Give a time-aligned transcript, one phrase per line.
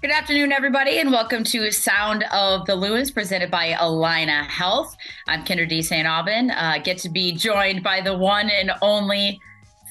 [0.00, 4.96] Good afternoon, everybody, and welcome to Sound of the Loons presented by Allina Health.
[5.26, 6.06] I'm Kyndra de St.
[6.06, 6.52] Aubin.
[6.52, 9.40] Uh, get to be joined by the one and only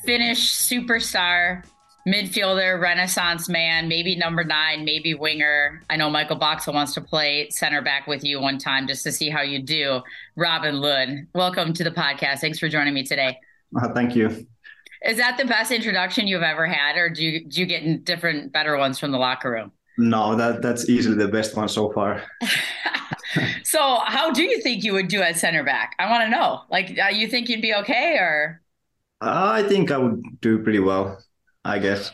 [0.06, 1.66] Finnish superstar,
[2.08, 5.82] midfielder, renaissance man, maybe number nine, maybe winger.
[5.90, 9.12] I know Michael Boxall wants to play center back with you one time just to
[9.12, 10.02] see how you do.
[10.38, 12.40] Robin Lod, welcome to the podcast.
[12.40, 13.38] Thanks for joining me today.
[13.76, 14.48] Uh, thank you.
[15.06, 18.54] Is that the best introduction you've ever had, or do you, do you get different,
[18.54, 19.74] better ones from the locker room?
[19.98, 22.24] No, that that's easily the best one so far.
[23.64, 25.96] so, how do you think you would do at center back?
[26.00, 26.62] I want to know.
[26.72, 28.62] Like, uh, you think you'd be okay, or?
[29.20, 31.20] I think I would do pretty well.
[31.68, 32.14] I guess.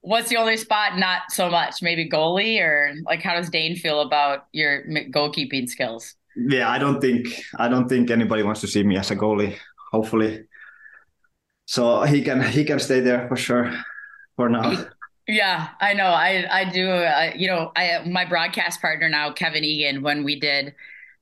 [0.00, 1.82] What's the only spot not so much?
[1.82, 6.14] Maybe goalie, or like, how does Dayne feel about your goalkeeping skills?
[6.36, 7.26] Yeah, I don't think
[7.58, 9.56] I don't think anybody wants to see me as a goalie.
[9.90, 10.44] Hopefully,
[11.66, 13.72] so he can he can stay there for sure
[14.36, 14.86] for now.
[15.30, 16.06] Yeah, I know.
[16.06, 16.88] I I do.
[16.88, 20.74] Uh, you know, I my broadcast partner now, Kevin Egan, when we did,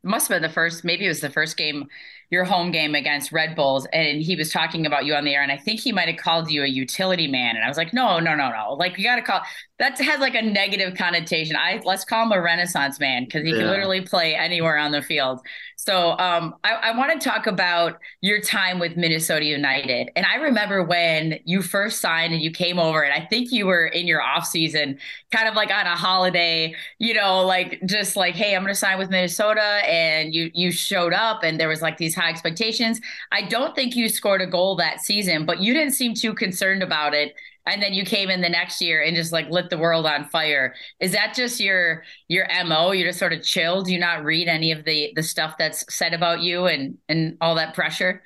[0.05, 0.85] must have been the first.
[0.85, 1.89] Maybe it was the first game
[2.31, 5.43] your home game against Red Bulls, and he was talking about you on the air,
[5.43, 7.93] and I think he might have called you a utility man, and I was like,
[7.95, 9.43] no, no, no, no, like you got to call
[9.79, 11.55] that has like a negative connotation.
[11.55, 13.59] I let's call him a Renaissance man because he yeah.
[13.59, 15.41] can literally play anywhere on the field.
[15.77, 20.37] So um, I, I want to talk about your time with Minnesota United, and I
[20.37, 24.07] remember when you first signed and you came over, and I think you were in
[24.07, 24.99] your off season,
[25.31, 28.79] kind of like on a holiday, you know, like just like, hey, I'm going to
[28.79, 33.01] sign with Minnesota, and you you showed up, and there was like these high expectations.
[33.31, 36.83] I don't think you scored a goal that season, but you didn't seem too concerned
[36.83, 37.35] about it.
[37.67, 40.25] And then you came in the next year and just like lit the world on
[40.29, 40.75] fire.
[41.01, 42.93] Is that just your your mo?
[42.93, 43.83] You're just sort of chill.
[43.83, 47.37] Do you not read any of the the stuff that's said about you and and
[47.41, 48.23] all that pressure?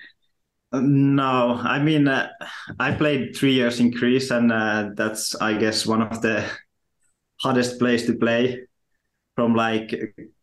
[0.73, 2.29] Uh, no, I mean uh,
[2.79, 6.45] I played three years in Greece, and uh, that's I guess one of the
[7.41, 8.67] hardest place to play.
[9.37, 9.95] From like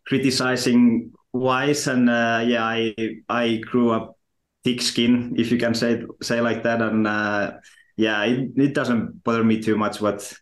[0.08, 2.96] criticizing wise and uh, yeah i
[3.30, 4.18] i grew up
[4.64, 7.52] thick skin if you can say say like that and uh,
[7.98, 10.34] yeah it, it doesn't bother me too much what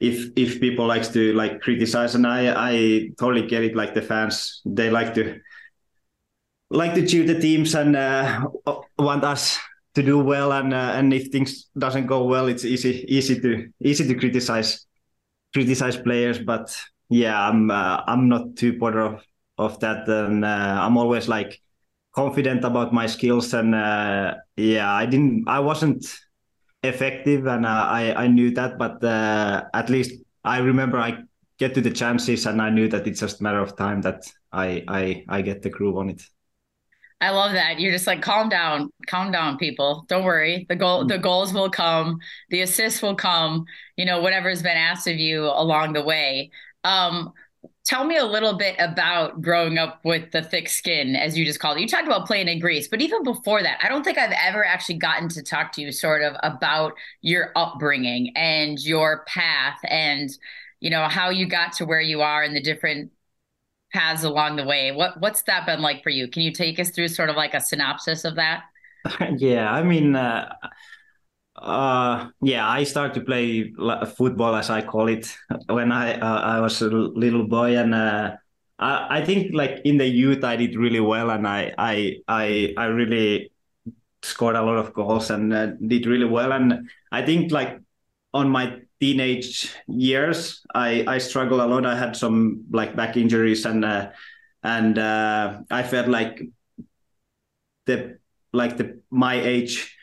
[0.00, 4.02] if if people likes to like criticize and i i totally get it like the
[4.02, 5.40] fans they like to
[6.70, 8.44] like to cheer the teams and uh,
[8.98, 9.58] want us
[9.94, 13.68] to do well and uh, and if things doesn't go well it's easy easy to
[13.82, 14.86] easy to criticize
[15.54, 16.76] criticize players but
[17.08, 19.22] yeah i'm uh, i'm not too bothered of
[19.58, 21.60] of that and uh, i'm always like
[22.14, 26.04] confident about my skills and uh, yeah i didn't i wasn't
[26.82, 30.12] effective and uh, i i knew that but uh, at least
[30.44, 31.18] i remember i
[31.58, 34.22] get to the chances and i knew that it's just a matter of time that
[34.52, 36.22] i i i get the groove on it
[37.20, 37.80] I love that.
[37.80, 40.04] You're just like calm down, calm down, people.
[40.08, 40.66] Don't worry.
[40.68, 43.64] The goal, the goals will come, the assists will come.
[43.96, 46.50] You know, whatever's been asked of you along the way.
[46.84, 47.32] Um,
[47.88, 51.58] tell me a little bit about growing up with the thick skin, as you just
[51.58, 51.80] called it.
[51.80, 54.62] You talked about playing in Greece, but even before that, I don't think I've ever
[54.62, 60.28] actually gotten to talk to you sort of about your upbringing and your path and,
[60.80, 63.10] you know, how you got to where you are and the different
[63.90, 64.92] paths along the way.
[64.92, 66.28] What what's that been like for you?
[66.28, 68.64] Can you take us through sort of like a synopsis of that?
[69.38, 70.54] yeah, I mean, uh,
[71.62, 73.72] uh, yeah, I started to play
[74.16, 75.34] football, as I call it,
[75.68, 78.36] when I uh, I was a little boy, and uh,
[78.78, 82.74] I I think like in the youth I did really well, and I I I
[82.76, 83.50] I really
[84.22, 87.80] scored a lot of goals and uh, did really well, and I think like
[88.34, 91.86] on my teenage years I I struggled a lot.
[91.86, 94.10] I had some like back injuries, and uh,
[94.62, 96.42] and uh, I felt like
[97.86, 98.18] the
[98.52, 99.97] like the my age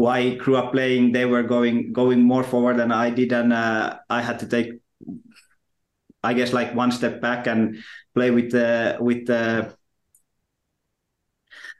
[0.00, 3.52] who I grew up playing, they were going going more forward than I did, and
[3.52, 4.80] uh, I had to take,
[6.22, 7.76] I guess, like one step back and
[8.14, 9.76] play with the with the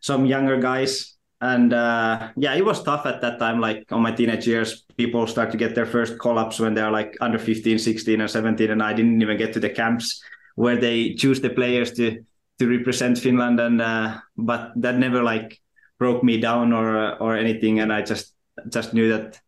[0.02, 1.16] some younger guys.
[1.40, 3.58] And uh, yeah, it was tough at that time.
[3.58, 6.90] Like on my teenage years, people start to get their first call ups when they're
[6.90, 10.22] like under 15, 16, or 17, and I didn't even get to the camps
[10.56, 12.20] where they choose the players to
[12.58, 13.58] to represent Finland.
[13.60, 15.58] And uh, but that never like
[16.00, 18.34] broke me down or or anything and i just
[18.68, 19.38] just knew that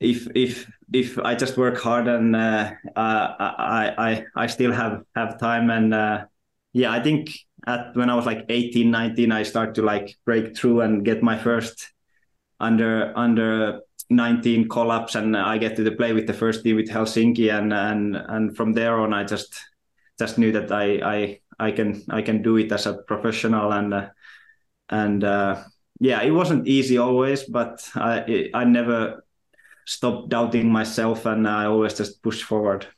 [0.00, 5.38] if if if i just work hard and uh, i i i still have have
[5.38, 6.24] time and uh,
[6.72, 7.30] yeah i think
[7.66, 11.22] at when i was like 18 19 i start to like break through and get
[11.22, 11.92] my first
[12.60, 16.88] under under 19 call-ups and i get to the play with the first team with
[16.88, 19.58] helsinki and and and from there on i just
[20.18, 20.86] just knew that i
[21.16, 24.08] i i can i can do it as a professional and uh,
[24.90, 25.62] and uh,
[26.02, 29.24] yeah, it wasn't easy always, but I I never
[29.86, 32.88] stopped doubting myself, and I always just pushed forward.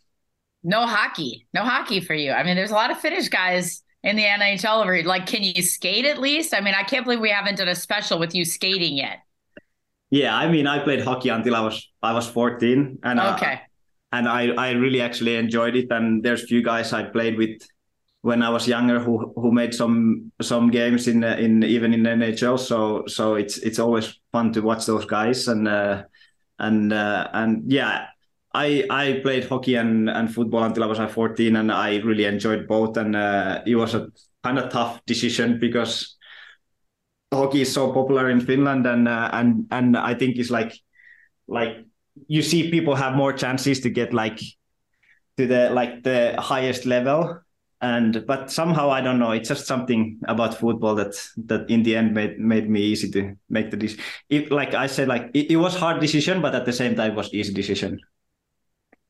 [0.63, 2.33] No hockey, no hockey for you.
[2.33, 5.05] I mean, there's a lot of Finnish guys in the NHL.
[5.05, 6.55] Like, can you skate at least?
[6.55, 9.19] I mean, I can't believe we haven't done a special with you skating yet.
[10.09, 13.61] Yeah, I mean, I played hockey until I was I was 14, and okay,
[14.13, 15.89] and I I really actually enjoyed it.
[15.91, 17.61] And there's a few guys I played with
[18.25, 22.59] when I was younger who who made some some games in in even in NHL.
[22.59, 26.05] So so it's it's always fun to watch those guys and uh,
[26.59, 28.07] and uh, and yeah.
[28.57, 32.69] I, I played hockey and, and football until I was 14 and I really enjoyed
[32.69, 34.07] both and uh, it was a
[34.45, 36.17] kind of tough decision because
[37.33, 40.73] hockey is so popular in Finland and uh, and and I think it's like
[41.49, 41.85] like
[42.29, 44.39] you see people have more chances to get like
[45.37, 47.44] to the like the highest level
[47.85, 51.15] and but somehow I don't know it's just something about football that
[51.51, 54.05] that in the end made made me easy to make the decision
[54.51, 57.33] like I said like it, it was hard decision but at the same time was
[57.35, 58.01] easy decision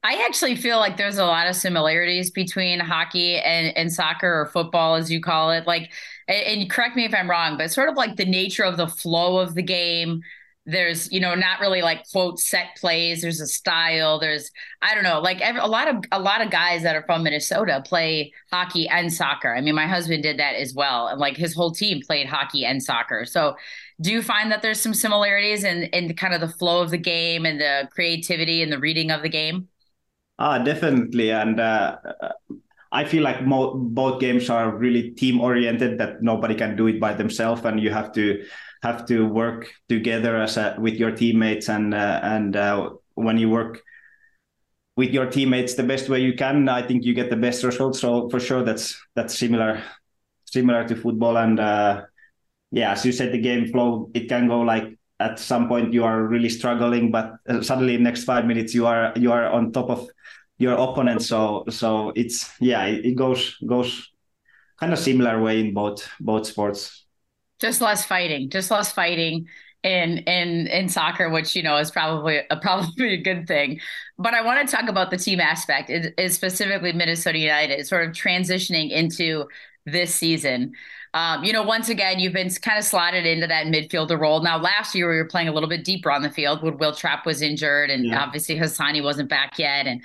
[0.06, 4.46] I actually feel like there's a lot of similarities between hockey and, and soccer or
[4.46, 5.66] football, as you call it.
[5.66, 5.92] Like,
[6.28, 8.86] and, and correct me if I'm wrong, but sort of like the nature of the
[8.86, 10.20] flow of the game,
[10.66, 14.50] there's you know not really like quote set plays there's a style there's
[14.80, 17.22] i don't know like every, a lot of a lot of guys that are from
[17.22, 19.54] minnesota play hockey and soccer.
[19.54, 22.64] I mean my husband did that as well and like his whole team played hockey
[22.64, 23.24] and soccer.
[23.24, 23.56] So
[24.00, 26.98] do you find that there's some similarities in in kind of the flow of the
[26.98, 29.68] game and the creativity and the reading of the game?
[30.38, 31.96] Ah definitely and uh,
[32.90, 37.00] I feel like mo- both games are really team oriented that nobody can do it
[37.00, 38.44] by themselves and you have to
[38.84, 43.48] have to work together as a, with your teammates and uh, and uh, when you
[43.48, 43.82] work
[44.96, 47.98] with your teammates the best way you can i think you get the best results.
[48.00, 49.82] So for sure that's that's similar
[50.44, 51.36] similar to football.
[51.36, 52.02] And uh,
[52.70, 56.04] yeah as you said the game flow it can go like at some point you
[56.04, 59.88] are really struggling but uh, suddenly next 5 minutes you are you are on top
[59.88, 60.06] of
[60.58, 61.22] your opponent.
[61.22, 64.10] So so it's yeah it, it goes goes
[64.78, 67.03] kind of similar way in both both sports
[67.64, 69.48] just less fighting, just less fighting
[69.82, 73.80] in in in soccer, which you know is probably a probably a good thing.
[74.18, 78.12] But I want to talk about the team aspect, is specifically Minnesota United, sort of
[78.12, 79.46] transitioning into
[79.86, 80.72] this season.
[81.14, 84.42] Um, you know, once again, you've been kind of slotted into that midfielder role.
[84.42, 86.94] Now, last year we were playing a little bit deeper on the field when Will
[86.94, 88.22] Trapp was injured, and yeah.
[88.22, 90.02] obviously Hassani wasn't back yet, and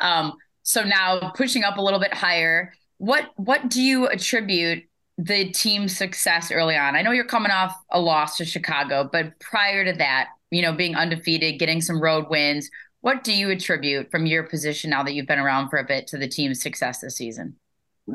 [0.00, 0.32] um,
[0.62, 2.72] so now pushing up a little bit higher.
[2.96, 4.84] What what do you attribute
[5.24, 6.96] the team's success early on?
[6.96, 10.72] I know you're coming off a loss to Chicago, but prior to that, you know,
[10.72, 12.70] being undefeated, getting some road wins,
[13.00, 16.06] what do you attribute from your position now that you've been around for a bit
[16.08, 17.56] to the team's success this season?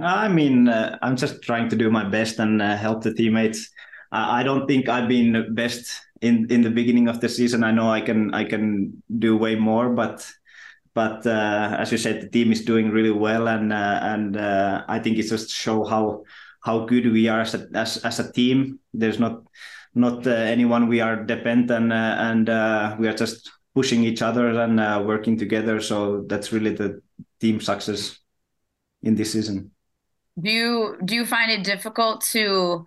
[0.02, 3.70] I mean, uh, I'm just trying to do my best and uh, help the teammates.
[4.12, 7.64] I don't think I've been best in in the beginning of the season.
[7.64, 10.26] I know I can I can do way more, but
[10.94, 14.84] but uh, as you said, the team is doing really well, and uh, and uh,
[14.88, 16.24] I think it just show how
[16.68, 18.80] how good we are as a, as, as a team.
[18.94, 19.44] There's not
[19.96, 24.50] not uh, anyone we are dependent uh, and uh, we are just pushing each other
[24.50, 25.80] and uh, working together.
[25.82, 27.02] So that's really the
[27.40, 28.20] team success
[29.02, 29.72] in this season.
[30.38, 32.86] Do you do you find it difficult to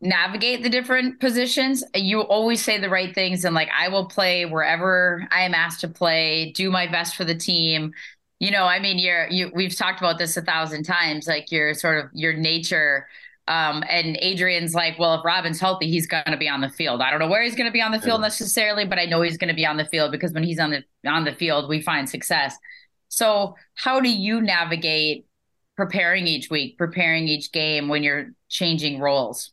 [0.00, 1.84] navigate the different positions?
[1.94, 5.80] You always say the right things and like I will play wherever I am asked
[5.82, 7.92] to play, do my best for the team
[8.40, 9.52] you know, I mean, you're you.
[9.54, 11.28] We've talked about this a thousand times.
[11.28, 13.06] Like your sort of your nature.
[13.50, 17.00] Um, and Adrian's like, well, if Robin's healthy, he's going to be on the field.
[17.00, 19.22] I don't know where he's going to be on the field necessarily, but I know
[19.22, 21.68] he's going to be on the field because when he's on the on the field,
[21.68, 22.56] we find success.
[23.08, 25.26] So, how do you navigate
[25.76, 29.50] preparing each week, preparing each game when you're changing roles?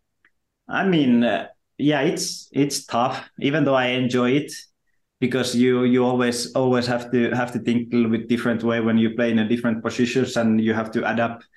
[0.70, 1.48] I mean, uh,
[1.80, 3.28] yeah, it's it's tough.
[3.40, 4.52] Even though I enjoy it,
[5.20, 8.80] because you you always always have to have to think a little bit different way
[8.80, 11.48] when you play in a different positions and you have to adapt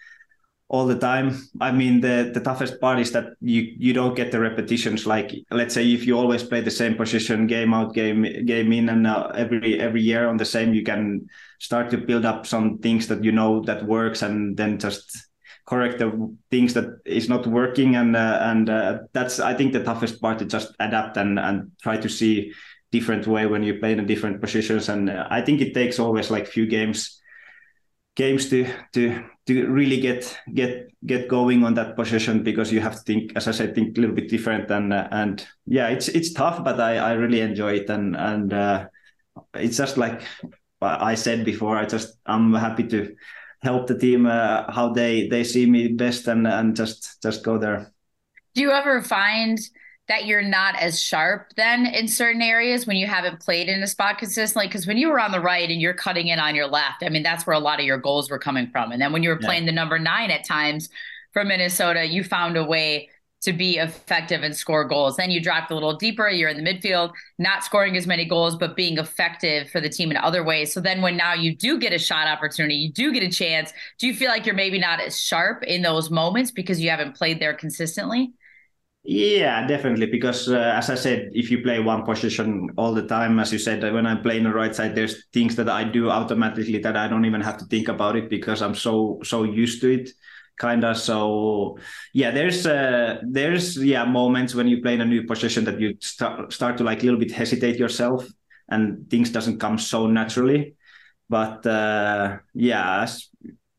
[0.70, 1.36] all the time.
[1.60, 5.04] I mean the the toughest part is that you you don't get the repetitions.
[5.04, 8.88] Like let's say if you always play the same position game out game game in
[8.88, 12.78] and uh, every every year on the same you can start to build up some
[12.78, 15.26] things that you know that works and then just
[15.66, 17.96] correct the things that is not working.
[17.96, 21.72] And uh, and uh, that's i think the toughest part to just adapt and and
[21.82, 22.52] try to see
[22.92, 24.88] different way when you play in different positions.
[24.88, 27.20] And uh, I think it takes always like few games
[28.16, 29.24] games to to
[29.54, 33.48] to really get get get going on that position because you have to think as
[33.48, 36.78] i said think a little bit different and uh, and yeah it's it's tough but
[36.80, 37.90] i i really enjoy it.
[37.90, 38.86] And and uh,
[39.54, 40.22] it's just like
[40.82, 43.14] i said before i just i'm happy to
[43.62, 47.58] help the team uh, how they they see me best and and just just go
[47.58, 47.92] there.
[48.54, 49.58] Do you ever find
[50.10, 53.86] that you're not as sharp then in certain areas when you haven't played in a
[53.86, 54.66] spot consistently?
[54.66, 57.08] Because when you were on the right and you're cutting in on your left, I
[57.10, 58.90] mean, that's where a lot of your goals were coming from.
[58.90, 59.46] And then when you were yeah.
[59.46, 60.88] playing the number nine at times
[61.32, 63.08] from Minnesota, you found a way
[63.42, 65.16] to be effective and score goals.
[65.16, 66.28] Then you dropped a little deeper.
[66.28, 70.10] You're in the midfield, not scoring as many goals, but being effective for the team
[70.10, 70.74] in other ways.
[70.74, 73.72] So then when now you do get a shot opportunity, you do get a chance,
[73.98, 77.16] do you feel like you're maybe not as sharp in those moments because you haven't
[77.16, 78.32] played there consistently?
[79.02, 80.06] Yeah, definitely.
[80.06, 83.58] Because uh, as I said, if you play one position all the time, as you
[83.58, 87.08] said, when I'm playing the right side, there's things that I do automatically that I
[87.08, 90.10] don't even have to think about it because I'm so so used to it,
[90.58, 90.98] kind of.
[90.98, 91.78] So
[92.12, 95.96] yeah, there's uh, there's yeah moments when you play in a new position that you
[96.00, 98.26] start start to like a little bit hesitate yourself,
[98.68, 100.74] and things doesn't come so naturally.
[101.28, 103.28] But uh, yeah, as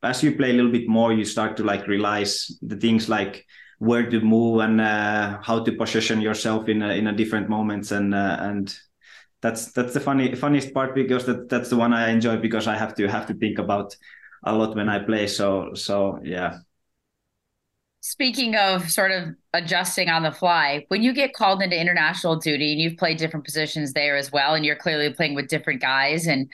[0.03, 3.45] as you play a little bit more, you start to like realize the things like
[3.81, 7.91] where to move and uh, how to position yourself in a, in a different moments.
[7.91, 8.71] And uh, and
[9.41, 12.77] that's that's the funny funniest part because that that's the one I enjoy because I
[12.77, 13.95] have to have to think about
[14.43, 15.25] a lot when I play.
[15.25, 16.59] So so yeah.
[18.01, 22.73] Speaking of sort of adjusting on the fly, when you get called into international duty
[22.73, 26.27] and you've played different positions there as well, and you're clearly playing with different guys,
[26.27, 26.51] and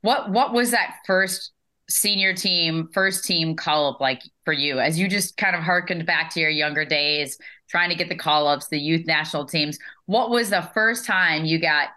[0.00, 1.52] what what was that first
[1.92, 6.06] senior team, first team call up like for you as you just kind of harkened
[6.06, 9.78] back to your younger days, trying to get the call ups, the youth national teams?
[10.06, 11.88] What was the first time you got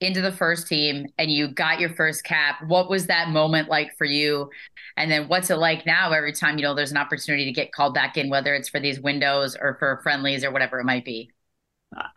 [0.00, 2.56] into the first team and you got your first cap?
[2.66, 4.50] What was that moment like for you?
[4.96, 7.72] And then what's it like now every time, you know, there's an opportunity to get
[7.72, 11.04] called back in, whether it's for these windows or for friendlies or whatever it might
[11.04, 11.30] be?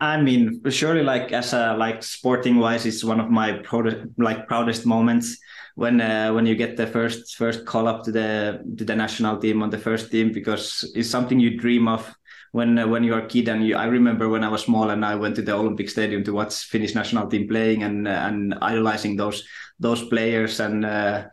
[0.00, 4.48] I mean, surely, like as a like sporting wise, it's one of my proudest, like
[4.48, 5.38] proudest moments
[5.78, 9.38] when uh, when you get the first first call up to the to the national
[9.38, 12.02] team on the first team because it's something you dream of
[12.50, 13.46] when uh, when you're a kid.
[13.48, 16.24] And you, I remember when I was small and I went to the Olympic Stadium
[16.24, 19.44] to watch Finnish national team playing and uh, and idolizing those
[19.78, 20.58] those players.
[20.58, 21.26] And uh,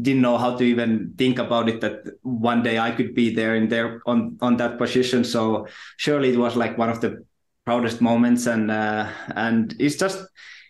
[0.00, 3.56] didn't know how to even think about it that one day I could be there
[3.56, 5.22] in there on on that position.
[5.22, 5.66] So
[5.98, 7.26] surely it was like one of the
[7.66, 8.46] proudest moments.
[8.46, 10.24] And uh, and it's just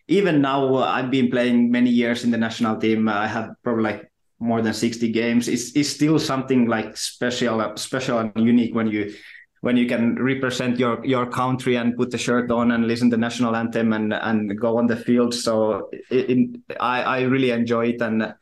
[0.08, 3.08] even now uh, I've been playing many years in the national team.
[3.08, 5.48] Uh, I have probably like more than 60 games.
[5.48, 9.14] It's, it's still something like special, uh, special and unique when you
[9.60, 13.16] when you can represent your your country and put the shirt on and listen to
[13.16, 15.32] the national anthem and and go on the field.
[15.32, 18.34] So it, it, I I really enjoy it and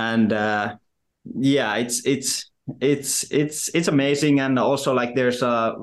[0.00, 0.76] and uh,
[1.24, 5.76] yeah, it's it's it's it's it's amazing and also like there's a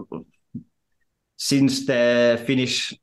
[1.37, 2.93] since the Finnish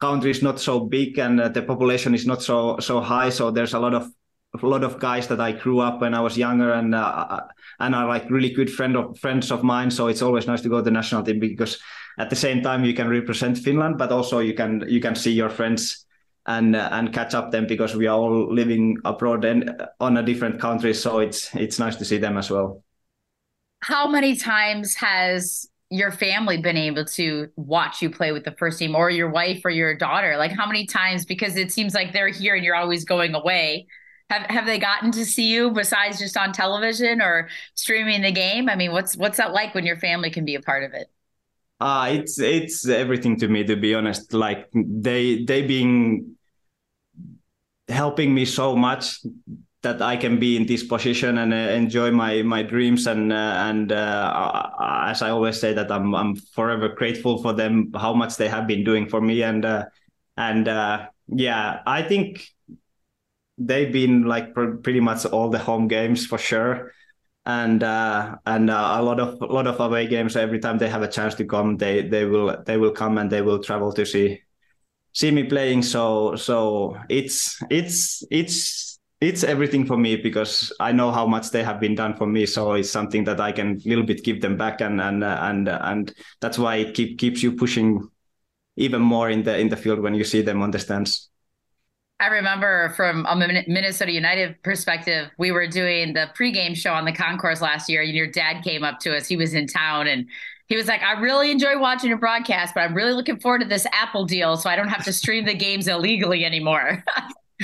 [0.00, 3.50] country is not so big and uh, the population is not so so high so
[3.50, 4.10] there's a lot of
[4.62, 7.46] a lot of guys that I grew up when I was younger and uh, uh,
[7.80, 10.68] and are like really good friend of friends of mine so it's always nice to
[10.68, 11.78] go to the national team because
[12.18, 15.32] at the same time you can represent Finland but also you can you can see
[15.32, 16.06] your friends
[16.46, 20.16] and uh, and catch up them because we are all living abroad and uh, on
[20.16, 22.82] a different country so it's it's nice to see them as well.
[23.80, 28.78] How many times has your family been able to watch you play with the first
[28.78, 30.36] team or your wife or your daughter?
[30.36, 33.86] Like how many times because it seems like they're here and you're always going away
[34.28, 38.68] have have they gotten to see you besides just on television or streaming the game?
[38.68, 41.08] I mean what's what's that like when your family can be a part of it?
[41.78, 44.32] Uh it's it's everything to me to be honest.
[44.32, 46.36] Like they they being
[47.88, 49.20] helping me so much
[49.86, 53.70] that I can be in this position and uh, enjoy my my dreams and uh,
[53.70, 54.70] and uh,
[55.06, 58.66] as I always say that I'm I'm forever grateful for them how much they have
[58.66, 59.44] been doing for me.
[59.44, 59.84] And uh,
[60.36, 62.48] and uh, yeah I think
[63.58, 66.92] they've been like pr- pretty much all the home games for sure.
[67.46, 71.02] And uh, and a lot of a lot of away games every time they have
[71.02, 74.04] a chance to come they they will they will come and they will travel to
[74.04, 74.42] see
[75.12, 75.82] see me playing.
[75.82, 78.85] So so it's it's it's
[79.20, 82.44] it's everything for me because I know how much they have been done for me.
[82.46, 85.68] So it's something that I can a little bit give them back, and and and
[85.68, 88.08] and that's why it keep, keeps you pushing
[88.76, 91.30] even more in the in the field when you see them on the stands.
[92.18, 97.12] I remember from a Minnesota United perspective, we were doing the pregame show on the
[97.12, 99.26] concourse last year, and your dad came up to us.
[99.26, 100.26] He was in town, and
[100.66, 103.66] he was like, "I really enjoy watching your broadcast, but I'm really looking forward to
[103.66, 107.02] this Apple deal, so I don't have to stream the games illegally anymore."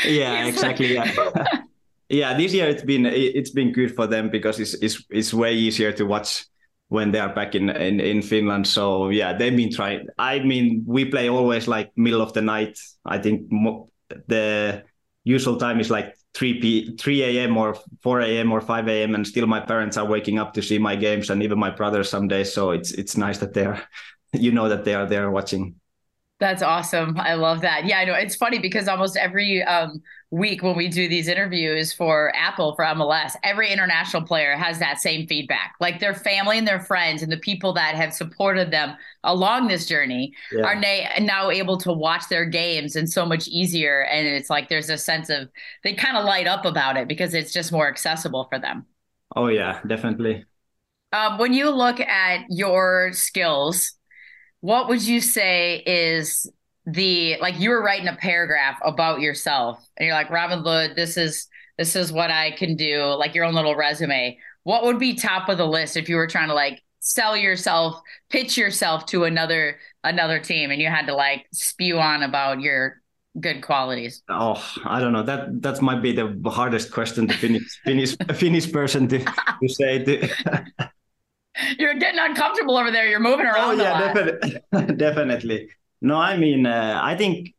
[0.05, 0.95] yeah, exactly.
[0.95, 1.13] Yeah.
[2.09, 5.55] yeah, this year it's been it's been good for them because it's it's it's way
[5.55, 6.45] easier to watch
[6.89, 8.67] when they are back in, in in Finland.
[8.67, 10.07] So yeah, they've been trying.
[10.19, 12.79] I mean, we play always like middle of the night.
[13.05, 13.91] I think mo-
[14.29, 14.85] the
[15.25, 17.57] usual time is like 3 p 3 a.m.
[17.57, 18.53] or 4 a.m.
[18.53, 19.15] or 5 a.m.
[19.15, 22.05] and still my parents are waking up to see my games and even my brother
[22.05, 22.53] some days.
[22.53, 23.83] So it's it's nice that they're
[24.33, 25.77] you know that they are there watching.
[26.43, 27.21] That's awesome.
[27.21, 27.85] I love that.
[27.87, 28.15] Yeah, I know.
[28.15, 32.85] It's funny because almost every um, week when we do these interviews for Apple for
[32.85, 35.77] MLS, every international player has that same feedback.
[35.79, 39.87] Like their family and their friends and the people that have supported them along this
[39.87, 40.65] journey yeah.
[40.65, 44.03] are na- now able to watch their games and so much easier.
[44.07, 45.49] And it's like there's a sense of
[45.85, 48.85] they kind of light up about it because it's just more accessible for them.
[49.37, 50.45] Oh, yeah, definitely.
[51.13, 53.93] Um, when you look at your skills,
[54.63, 56.51] what would you say is
[56.87, 61.17] the like you were writing a paragraph about yourself and you're like Robin Lod, this
[61.17, 64.39] is this is what I can do, like your own little resume.
[64.63, 68.01] What would be top of the list if you were trying to like sell yourself,
[68.31, 73.03] pitch yourself to another another team and you had to like spew on about your
[73.41, 74.23] good qualities?
[74.29, 75.25] Oh, I don't know.
[75.25, 80.05] That that might be the hardest question to finish Finnish Finnish person to, to say
[80.05, 80.29] to
[81.79, 83.07] You're getting uncomfortable over there.
[83.07, 83.81] You're moving around.
[83.81, 84.97] Oh yeah, definitely.
[84.97, 85.69] definitely.
[86.01, 87.55] No, I mean, uh, I think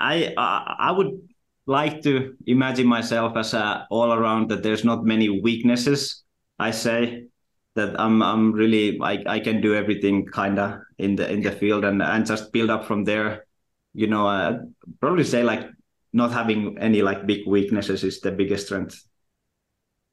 [0.00, 1.20] I uh, I would
[1.66, 6.24] like to imagine myself as a all around that there's not many weaknesses.
[6.58, 7.26] I say
[7.74, 11.84] that I'm I'm really I, I can do everything kinda in the in the field
[11.84, 13.46] and and just build up from there.
[13.92, 14.58] You know, uh,
[15.00, 15.68] probably say like
[16.12, 19.04] not having any like big weaknesses is the biggest strength.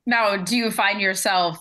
[0.05, 1.59] Now, do you find yourself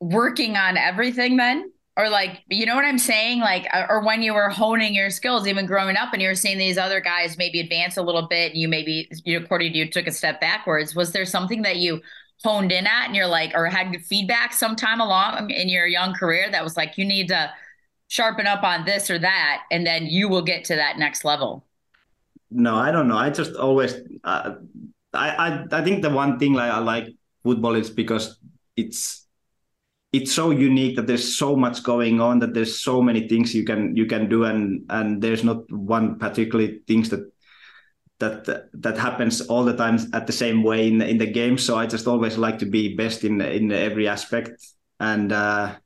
[0.00, 1.70] working on everything then?
[1.96, 3.40] Or like, you know what I'm saying?
[3.40, 6.34] Like, uh, or when you were honing your skills, even growing up, and you were
[6.34, 9.78] seeing these other guys maybe advance a little bit, and you maybe, you according to
[9.78, 10.94] you, took a step backwards.
[10.94, 12.00] Was there something that you
[12.42, 16.50] honed in at, and you're like, or had feedback sometime along in your young career
[16.50, 17.50] that was like, you need to
[18.08, 21.66] sharpen up on this or that, and then you will get to that next level?
[22.50, 23.18] No, I don't know.
[23.18, 24.54] I just always, uh,
[25.12, 27.08] I, I, I think the one thing like I like
[27.42, 28.38] football is because
[28.76, 29.19] it's
[30.12, 33.64] it's so unique that there's so much going on that there's so many things you
[33.64, 37.30] can you can do and and there's not one particularly things that
[38.18, 41.56] that that happens all the time at the same way in in the game.
[41.56, 44.50] So i just always like to be best in in every aspect.
[44.98, 45.76] And uh,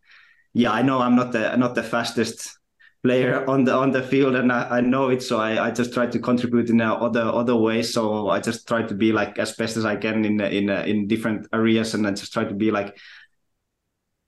[0.57, 2.59] yeah i know i'm not the not the fastest
[3.03, 5.23] player on the on the field and I, I know it.
[5.23, 7.93] So I, I just try to contribute in other other ways.
[7.93, 11.07] So I just try to be like as best as I can in in in
[11.07, 12.97] different areas and I just try to be like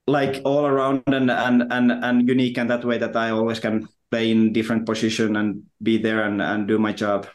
[0.06, 3.88] like all around and and and and unique and that way that I always can
[4.10, 7.26] play in different position and be there and and do my job.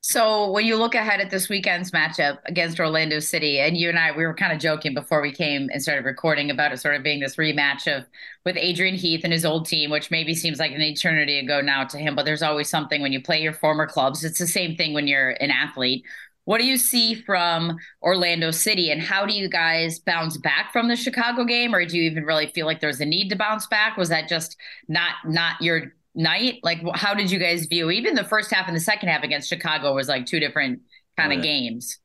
[0.00, 3.98] So when you look ahead at this weekend's matchup against Orlando City, and you and
[3.98, 6.94] I, we were kind of joking before we came and started recording about it sort
[6.94, 8.06] of being this rematch of
[8.44, 11.84] with Adrian Heath and his old team, which maybe seems like an eternity ago now
[11.84, 14.24] to him, but there's always something when you play your former clubs.
[14.24, 16.04] It's the same thing when you're an athlete.
[16.48, 20.88] What do you see from Orlando City, and how do you guys bounce back from
[20.88, 23.66] the Chicago game, or do you even really feel like there's a need to bounce
[23.66, 23.98] back?
[23.98, 24.56] Was that just
[24.88, 26.60] not not your night?
[26.62, 29.46] Like, how did you guys view even the first half and the second half against
[29.46, 30.80] Chicago was like two different
[31.18, 31.98] kind of games.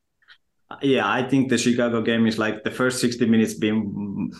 [0.82, 4.30] Yeah, I think the Chicago game is like the first 60 minutes being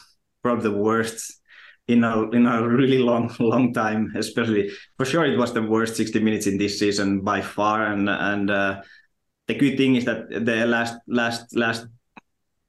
[0.43, 1.41] probably the worst
[1.89, 5.97] in a in a really long long time especially for sure it was the worst
[5.97, 8.81] 60 minutes in this season by far and and uh,
[9.47, 11.87] the good thing is that the last last last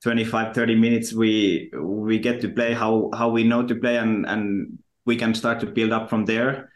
[0.04, 4.26] 25 30 minutes we we get to play how how we know to play and
[4.26, 6.72] and we can start to build up from there.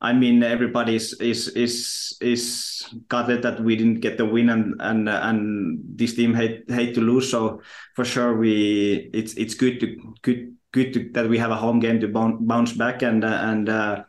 [0.00, 4.74] I mean everybody is is is is gutted that we didn't get the win and
[4.80, 7.30] and and this team hate hate to lose.
[7.30, 7.62] So
[7.94, 11.78] for sure we it's it's good to good good to, that we have a home
[11.78, 14.02] game to bounce back and and uh,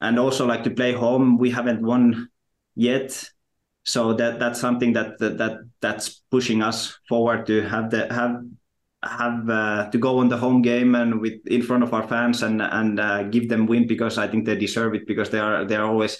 [0.00, 1.36] and also like to play home.
[1.36, 2.28] We haven't won
[2.76, 3.28] yet
[3.88, 8.44] so that that's something that that, that that's pushing us forward to have the have
[9.02, 12.42] have uh, to go on the home game and with in front of our fans
[12.42, 15.64] and and uh, give them win because I think they deserve it because they are
[15.64, 16.18] they are always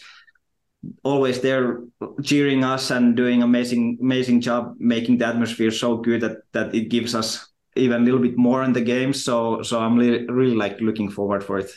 [1.03, 1.81] always there
[2.23, 6.89] cheering us and doing amazing amazing job making the atmosphere so good that that it
[6.89, 9.13] gives us even a little bit more in the game.
[9.13, 11.71] So so I'm really, really like looking forward for it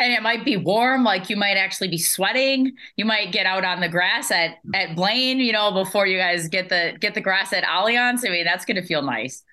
[0.00, 2.72] and it might be warm like you might actually be sweating.
[2.96, 6.48] You might get out on the grass at at blaine you know before you guys
[6.48, 8.26] get the get the grass at allianz.
[8.26, 9.44] I mean that's going to feel nice.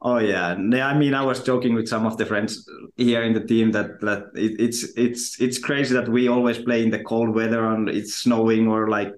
[0.00, 0.48] Oh yeah.
[0.48, 4.00] I mean i was joking with some of the friends here in the team that
[4.00, 7.88] that it, it's it's it's crazy that we always play in the cold weather and
[7.88, 9.14] it's snowing or like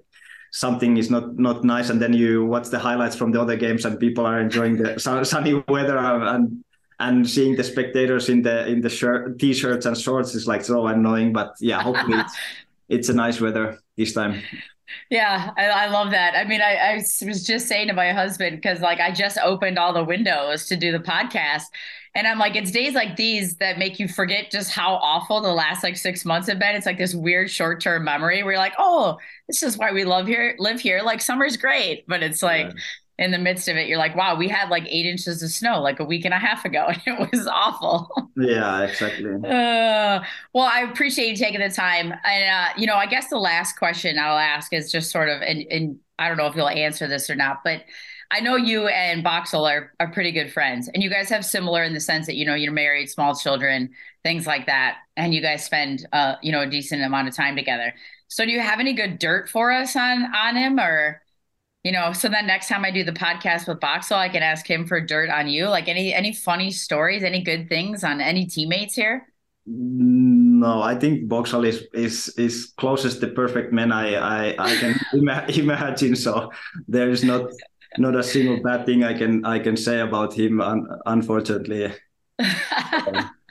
[0.51, 1.89] something is not not nice.
[1.89, 4.99] And then you watch the highlights from the other games and people are enjoying the
[4.99, 6.64] sunny weather and and
[7.25, 11.33] seeing the spectators in the in the shirt t-shirts and shorts is like so annoying
[11.33, 12.35] but yeah hopefully it's,
[12.89, 14.41] it's a nice weather this time.
[15.09, 16.35] Yeah, I, I, love that.
[16.35, 19.79] I mean, I, I was just saying to my husband because, like, I just opened
[19.79, 21.63] all the windows to do the podcast,
[22.13, 25.51] and I'm like, it's days like these that make you forget just how awful the
[25.51, 26.75] last like six months have been.
[26.75, 30.05] It's like this weird short term memory where you're like, oh, this is why we
[30.05, 31.01] love here, live here.
[31.03, 32.67] Like, summer's great, but it's like.
[32.67, 32.81] Yeah
[33.17, 35.81] in the midst of it, you're like, wow, we had like eight inches of snow
[35.81, 38.31] like a week and a half ago, and it was awful.
[38.35, 39.31] Yeah, exactly.
[39.45, 40.23] Uh,
[40.53, 42.13] well, I appreciate you taking the time.
[42.23, 45.41] And, uh, you know, I guess the last question I'll ask is just sort of,
[45.41, 47.83] and, and I don't know if you'll answer this or not, but
[48.31, 51.83] I know you and Boxall are, are pretty good friends, and you guys have similar
[51.83, 53.91] in the sense that, you know, you're married, small children,
[54.23, 57.55] things like that, and you guys spend, uh, you know, a decent amount of time
[57.55, 57.93] together.
[58.27, 61.21] So do you have any good dirt for us on on him or
[61.85, 64.67] you know, so then next time I do the podcast with Boxall, I can ask
[64.67, 65.69] him for dirt on you.
[65.69, 69.31] Like any any funny stories, any good things on any teammates here?
[69.67, 74.99] No, I think Boxall is is is closest the perfect man I I, I can
[75.59, 76.15] imagine.
[76.15, 76.51] So
[76.87, 77.51] there is not
[77.99, 80.61] not a single bad thing I can I can say about him.
[80.61, 81.93] Un, unfortunately.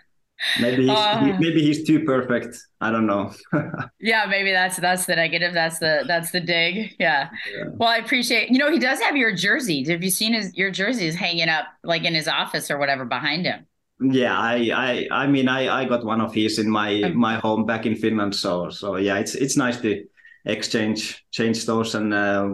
[0.60, 3.32] maybe he's, uh, maybe he's too perfect i don't know
[4.00, 7.28] yeah maybe that's that's the negative that's the that's the dig yeah.
[7.56, 7.64] yeah.
[7.74, 10.70] well i appreciate you know he does have your jersey have you seen his your
[10.70, 13.66] jersey is hanging up like in his office or whatever behind him
[14.00, 17.12] yeah i i i mean i i got one of his in my okay.
[17.12, 20.04] my home back in finland so so yeah it's it's nice to
[20.44, 22.48] exchange change those and uh,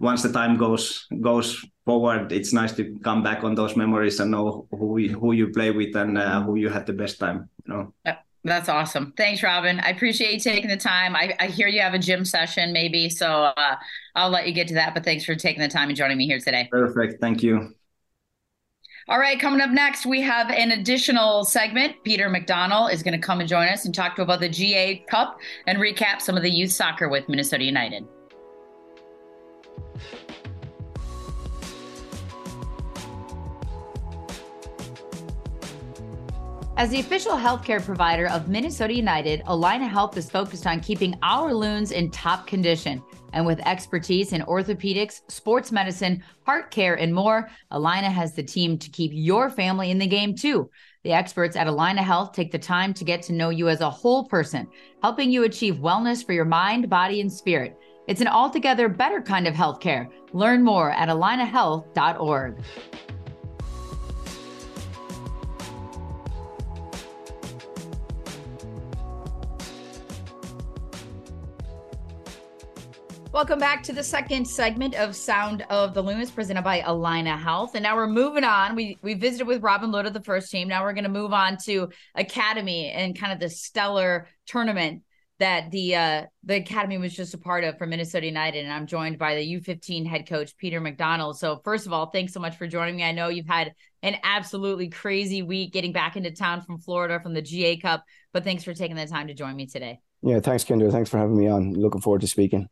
[0.00, 4.30] once the time goes goes forward, it's nice to come back on those memories and
[4.30, 7.48] know who you, who you play with and uh, who you had the best time.
[7.66, 8.14] You know.
[8.44, 9.12] That's awesome.
[9.16, 9.80] Thanks, Robin.
[9.80, 11.16] I appreciate you taking the time.
[11.16, 13.76] I, I hear you have a gym session, maybe, so uh,
[14.14, 14.94] I'll let you get to that.
[14.94, 16.68] But thanks for taking the time and joining me here today.
[16.70, 17.20] Perfect.
[17.20, 17.74] Thank you.
[19.10, 21.96] All right, coming up next, we have an additional segment.
[22.04, 24.98] Peter McDonnell is going to come and join us and talk to about the GA
[25.08, 28.06] Cup and recap some of the youth soccer with Minnesota United.
[36.76, 41.54] As the official healthcare provider of Minnesota United, Allina Health is focused on keeping our
[41.54, 43.02] loons in top condition.
[43.32, 48.78] And with expertise in orthopedics, sports medicine, heart care, and more, Allina has the team
[48.78, 50.70] to keep your family in the game too.
[51.04, 53.90] The experts at Allina Health take the time to get to know you as a
[53.90, 54.66] whole person,
[55.02, 57.76] helping you achieve wellness for your mind, body, and spirit.
[58.08, 60.08] It's an altogether better kind of healthcare.
[60.32, 62.58] Learn more at allinahealth.org.
[73.38, 77.76] Welcome back to the second segment of Sound of the Loons presented by Allina Health.
[77.76, 78.74] And now we're moving on.
[78.74, 80.66] We we visited with Robin Lod of the first team.
[80.66, 85.04] Now we're going to move on to Academy and kind of the stellar tournament
[85.38, 88.88] that the uh, the academy was just a part of for Minnesota United, and I'm
[88.88, 91.36] joined by the U15 head coach Peter McDonnell.
[91.36, 93.04] So first of all, thanks so much for joining me.
[93.04, 93.72] I know you've had
[94.02, 98.42] an absolutely crazy week getting back into town from Florida from the GA Cup, but
[98.42, 100.00] thanks for taking the time to join me today.
[100.22, 100.90] Yeah, thanks, Kyndra.
[100.90, 101.74] Thanks for having me on.
[101.74, 102.68] Looking forward to speaking.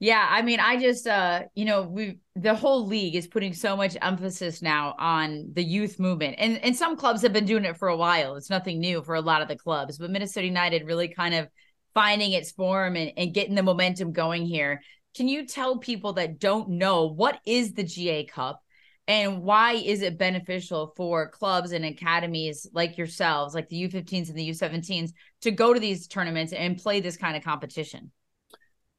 [0.00, 3.76] Yeah, I mean, I just uh, you know, we the whole league is putting so
[3.76, 6.36] much emphasis now on the youth movement.
[6.38, 8.36] And and some clubs have been doing it for a while.
[8.36, 11.48] It's nothing new for a lot of the clubs, but Minnesota United really kind of
[11.94, 14.82] finding its form and, and getting the momentum going here.
[15.16, 18.60] Can you tell people that don't know what is the GA Cup
[19.06, 24.36] and why is it beneficial for clubs and academies like yourselves, like the U15s and
[24.38, 28.10] the U17s, to go to these tournaments and play this kind of competition?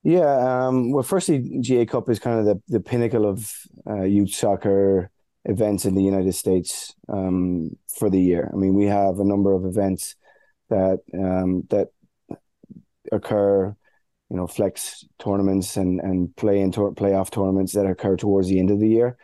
[0.05, 3.51] Yeah, um, well, firstly, GA Cup is kind of the, the pinnacle of
[3.89, 5.09] uh, youth soccer
[5.45, 8.51] events in the United States um, for the year.
[8.53, 10.15] I mean, we have a number of events
[10.69, 11.89] that um, that
[13.11, 13.75] occur,
[14.29, 18.59] you know, flex tournaments and and play in tor- playoff tournaments that occur towards the
[18.59, 19.17] end of the year.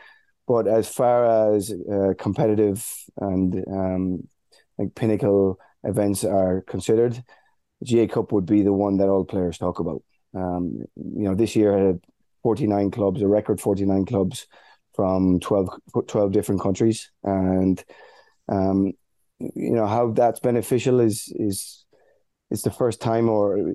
[0.47, 4.29] But as far as uh, competitive and um,
[4.77, 7.23] like pinnacle events are considered,
[7.83, 10.03] GA Cup would be the one that all players talk about.
[10.33, 11.99] Um, you know, this year had
[12.43, 14.47] 49 clubs, a record 49 clubs
[14.95, 15.69] from 12,
[16.07, 17.11] 12 different countries.
[17.23, 17.83] And,
[18.49, 18.93] um,
[19.39, 21.85] you know, how that's beneficial is, is,
[22.49, 23.73] it's the first time or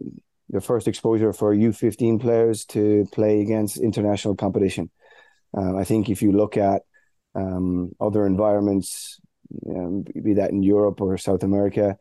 [0.50, 4.90] the first exposure for U15 players to play against international competition.
[5.56, 6.82] Um, I think if you look at
[7.34, 9.20] um, other environments,
[9.68, 11.96] um, be that in Europe or South America,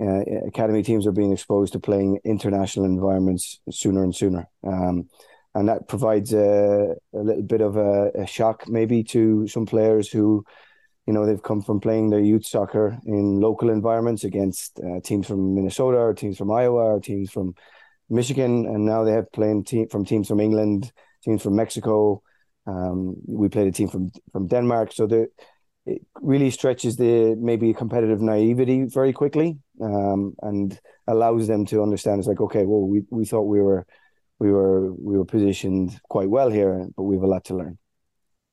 [0.00, 4.48] uh, academy teams are being exposed to playing international environments sooner and sooner.
[4.66, 5.08] Um,
[5.54, 10.10] and that provides a, a little bit of a, a, shock maybe to some players
[10.10, 10.44] who,
[11.06, 15.28] you know, they've come from playing their youth soccer in local environments against uh, teams
[15.28, 17.54] from Minnesota or teams from Iowa or teams from
[18.10, 22.22] Michigan, and now they have playing team from teams from England, teams from Mexico.
[22.66, 25.28] Um, we played a team from from Denmark, so the
[25.86, 32.18] it really stretches the maybe competitive naivety very quickly, um, and allows them to understand.
[32.18, 33.86] It's like, okay, well, we we thought we were
[34.38, 37.78] we were we were positioned quite well here, but we have a lot to learn.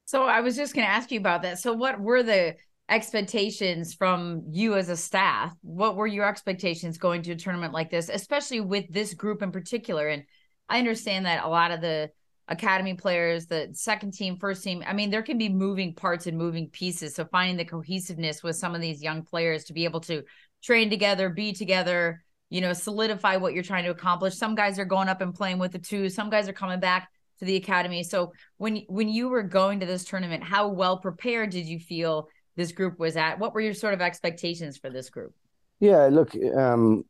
[0.06, 1.60] So I was just going to ask you about that.
[1.60, 2.56] So what were the
[2.90, 5.56] expectations from you as a staff?
[5.62, 9.54] What were your expectations going to a tournament like this, especially with this group in
[9.54, 10.10] particular?
[10.10, 10.24] And
[10.68, 12.12] I understand that a lot of the
[12.52, 16.38] academy players, the second team, first team, I mean, there can be moving parts and
[16.38, 17.16] moving pieces.
[17.16, 20.24] So finding the cohesiveness with some of these young players to be able to
[20.62, 24.36] train together, be together, you know, solidify what you're trying to accomplish.
[24.36, 27.10] Some guys are going up and playing with the two, some guys are coming back
[27.40, 28.04] to the academy.
[28.04, 32.28] So when when you were going to this tournament, how well prepared did you feel
[32.58, 33.40] this group was at?
[33.40, 35.34] What were your sort of expectations for this group?
[35.80, 37.06] Yeah, look, um,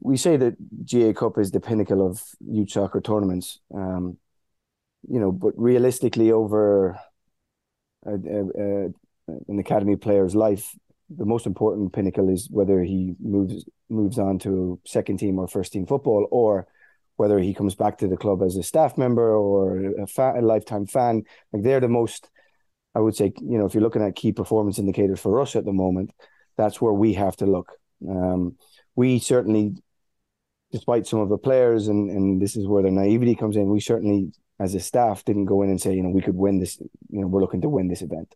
[0.00, 3.58] we say that GA Cup is the pinnacle of youth soccer tournaments.
[3.74, 4.18] Um,
[5.08, 6.98] you know, but realistically, over
[8.06, 8.90] a, a, a,
[9.48, 10.74] an academy player's life,
[11.08, 15.72] the most important pinnacle is whether he moves moves on to second team or first
[15.72, 16.66] team football, or
[17.16, 20.86] whether he comes back to the club as a staff member or a, a lifetime
[20.86, 21.22] fan.
[21.52, 22.30] Like they're the most,
[22.94, 25.66] I would say, you know, if you're looking at key performance indicators for us at
[25.66, 26.12] the moment,
[26.56, 27.72] that's where we have to look.
[28.08, 28.56] Um,
[28.96, 29.74] we certainly,
[30.72, 33.68] despite some of the players, and and this is where the naivety comes in.
[33.68, 36.60] We certainly, as a staff, didn't go in and say, you know, we could win
[36.60, 36.78] this.
[37.08, 38.34] You know, we're looking to win this event.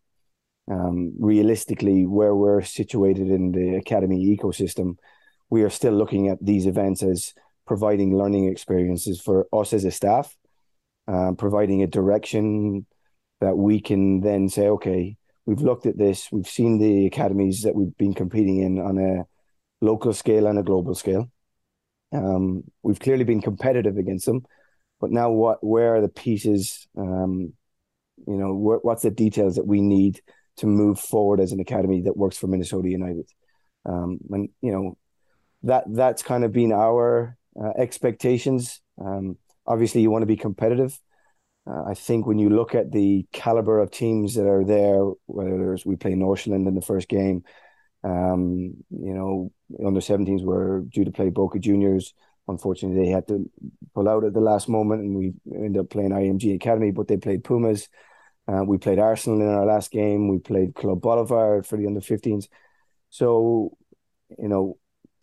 [0.71, 4.97] Um, realistically, where we're situated in the academy ecosystem,
[5.51, 7.35] we are still looking at these events as
[7.67, 10.35] providing learning experiences for us as a staff,
[11.07, 12.87] uh, providing a direction
[13.41, 17.75] that we can then say, okay, we've looked at this, we've seen the academies that
[17.75, 19.25] we've been competing in on a
[19.85, 21.31] local scale and a global scale.
[22.13, 24.45] Um, we've clearly been competitive against them,
[25.05, 25.63] but now what?
[25.63, 26.89] Where are the pieces?
[26.97, 27.53] Um,
[28.27, 30.23] you know, wh- what's the details that we need
[30.57, 33.29] to move forward as an academy that works for Minnesota United?
[33.85, 34.97] Um, and you know,
[35.65, 38.81] that that's kind of been our uh, expectations.
[38.99, 39.37] Um,
[39.67, 40.99] obviously, you want to be competitive.
[41.67, 45.77] Uh, I think when you look at the caliber of teams that are there, whether
[45.85, 47.45] we play Nordsjælland in the first game,
[48.05, 49.53] um, you know,
[49.85, 52.15] under 17s were due to play Boca Juniors.
[52.47, 53.51] Unfortunately, they had to
[53.95, 57.17] pull out at the last moment, and we ended up playing IMG Academy, but they
[57.17, 57.89] played Pumas.
[58.47, 60.29] Uh, we played Arsenal in our last game.
[60.29, 62.49] We played Club Bolivar for the under 15s.
[63.09, 63.77] So,
[64.39, 64.79] you know,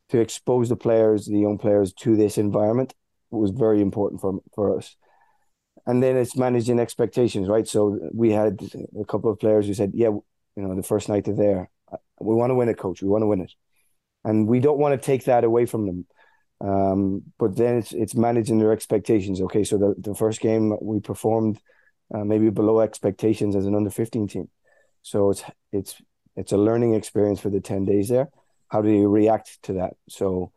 [0.10, 2.94] to expose the players, the young players, to this environment
[3.30, 4.96] was very important for for us.
[5.86, 7.68] And then it's managing expectations, right?
[7.68, 8.60] So we had
[9.00, 10.24] a couple of players who said, "Yeah, you
[10.64, 11.70] know, the first night they're there,
[12.20, 13.02] we want to win it, coach.
[13.02, 13.54] We want to win it,"
[14.24, 16.06] and we don't want to take that away from them.
[16.63, 19.41] Um, but then it's it's managing their expectations.
[19.41, 21.60] Okay, so the, the first game we performed
[22.13, 24.50] uh, maybe below expectations as an under fifteen team,
[25.02, 26.02] so it's it's
[26.36, 28.30] it's a learning experience for the ten days there
[28.71, 29.95] how do you react to that?
[30.08, 30.54] So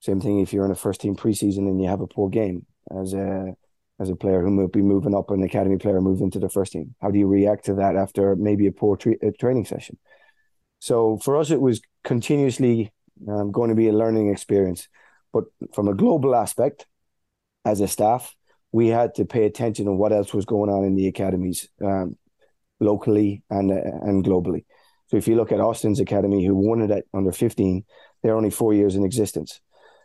[0.00, 2.66] same thing if you're in a first team preseason and you have a poor game
[3.00, 3.54] as a
[4.00, 6.72] as a player who might be moving up, an academy player moves into the first
[6.72, 6.96] team.
[7.00, 9.96] How do you react to that after maybe a poor tra- training session?
[10.80, 12.90] So for us, it was continuously
[13.28, 14.88] um, going to be a learning experience.
[15.32, 16.86] But from a global aspect,
[17.64, 18.34] as a staff,
[18.72, 22.16] we had to pay attention to what else was going on in the academies um,
[22.80, 24.64] locally and uh, and globally.
[25.06, 27.84] So if you look at Austin's academy, who won it at under 15,
[28.22, 29.60] they're only four years in existence.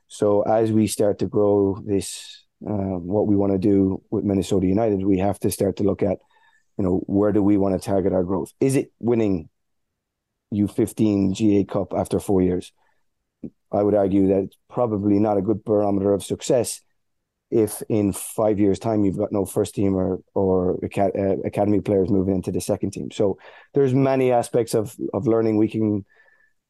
[0.07, 4.67] So as we start to grow this, uh, what we want to do with Minnesota
[4.67, 6.17] United, we have to start to look at,
[6.77, 8.51] you know, where do we want to target our growth?
[8.59, 9.49] Is it winning
[10.53, 12.73] U15 GA Cup after four years?
[13.71, 16.81] I would argue that it's probably not a good barometer of success
[17.49, 22.09] if in five years' time you've got no first team or or uh, academy players
[22.09, 23.09] moving into the second team.
[23.11, 23.37] So
[23.73, 26.05] there's many aspects of of learning we can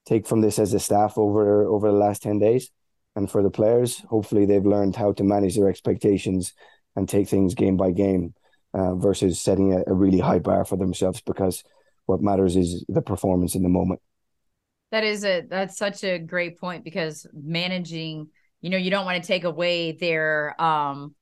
[0.06, 2.69] take from this as a staff over over the last ten days,
[3.15, 6.53] and for the players, hopefully they've learned how to manage their expectations
[6.95, 8.34] and take things game by game
[8.73, 11.63] uh, versus setting a, a really high bar for themselves because
[12.06, 14.01] what matters is the performance in the moment.
[14.91, 18.30] That is a that's such a great point because managing
[18.62, 21.13] you know you don't want to take away their um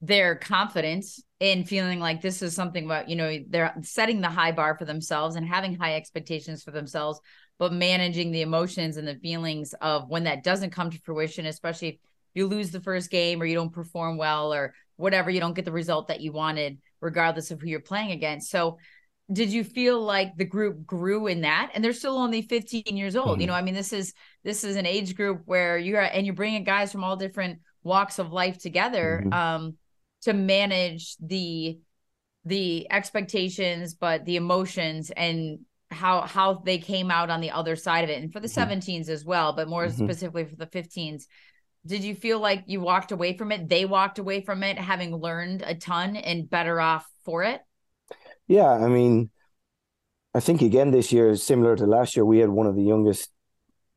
[0.00, 4.52] their confidence in feeling like this is something about you know they're setting the high
[4.52, 7.20] bar for themselves and having high expectations for themselves
[7.58, 11.88] but managing the emotions and the feelings of when that doesn't come to fruition especially
[11.88, 11.96] if
[12.34, 15.64] you lose the first game or you don't perform well or whatever you don't get
[15.64, 18.50] the result that you wanted regardless of who you're playing against.
[18.50, 18.78] So
[19.30, 23.14] did you feel like the group grew in that and they're still only 15 years
[23.14, 23.40] old mm-hmm.
[23.42, 26.34] you know i mean this is this is an age group where you're and you're
[26.34, 29.32] bringing guys from all different walks of life together mm-hmm.
[29.32, 29.74] um,
[30.22, 31.78] to manage the
[32.44, 35.60] the expectations, but the emotions and
[35.90, 38.72] how how they came out on the other side of it, and for the mm-hmm.
[38.72, 40.04] 17s as well, but more mm-hmm.
[40.04, 41.24] specifically for the 15s.
[41.86, 43.68] Did you feel like you walked away from it?
[43.68, 47.60] They walked away from it having learned a ton and better off for it?
[48.48, 49.30] Yeah, I mean,
[50.34, 52.24] I think again this year is similar to last year.
[52.24, 53.30] We had one of the youngest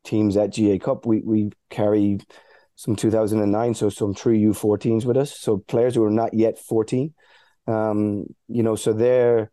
[0.05, 1.05] teams at GA Cup.
[1.05, 2.19] We we carry
[2.75, 5.37] some 2009, so some true U14s with us.
[5.39, 7.13] So players who are not yet 14.
[7.67, 9.51] Um, you know, so their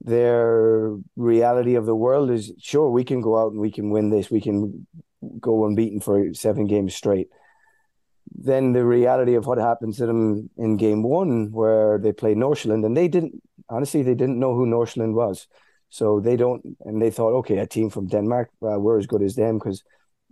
[0.00, 4.10] their reality of the world is sure we can go out and we can win
[4.10, 4.86] this, we can
[5.40, 7.28] go unbeaten for seven games straight.
[8.34, 12.84] Then the reality of what happened to them in game one, where they played Nordsjælland,
[12.86, 15.48] and they didn't honestly they didn't know who Nordsjælland was.
[15.88, 19.22] So they don't, and they thought, okay, a team from Denmark, uh, we're as good
[19.22, 19.82] as them because,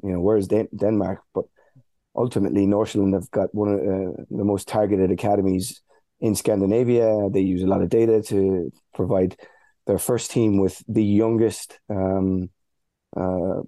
[0.03, 1.19] you know, where's Den- Denmark?
[1.35, 1.45] But
[2.15, 5.83] ultimately, Nordsjælland have got one of uh, the most targeted academies
[6.21, 7.29] in Scandinavia.
[7.31, 9.37] They use a lot of data to provide
[9.87, 12.51] their first team with the youngest um,
[13.17, 13.61] uh,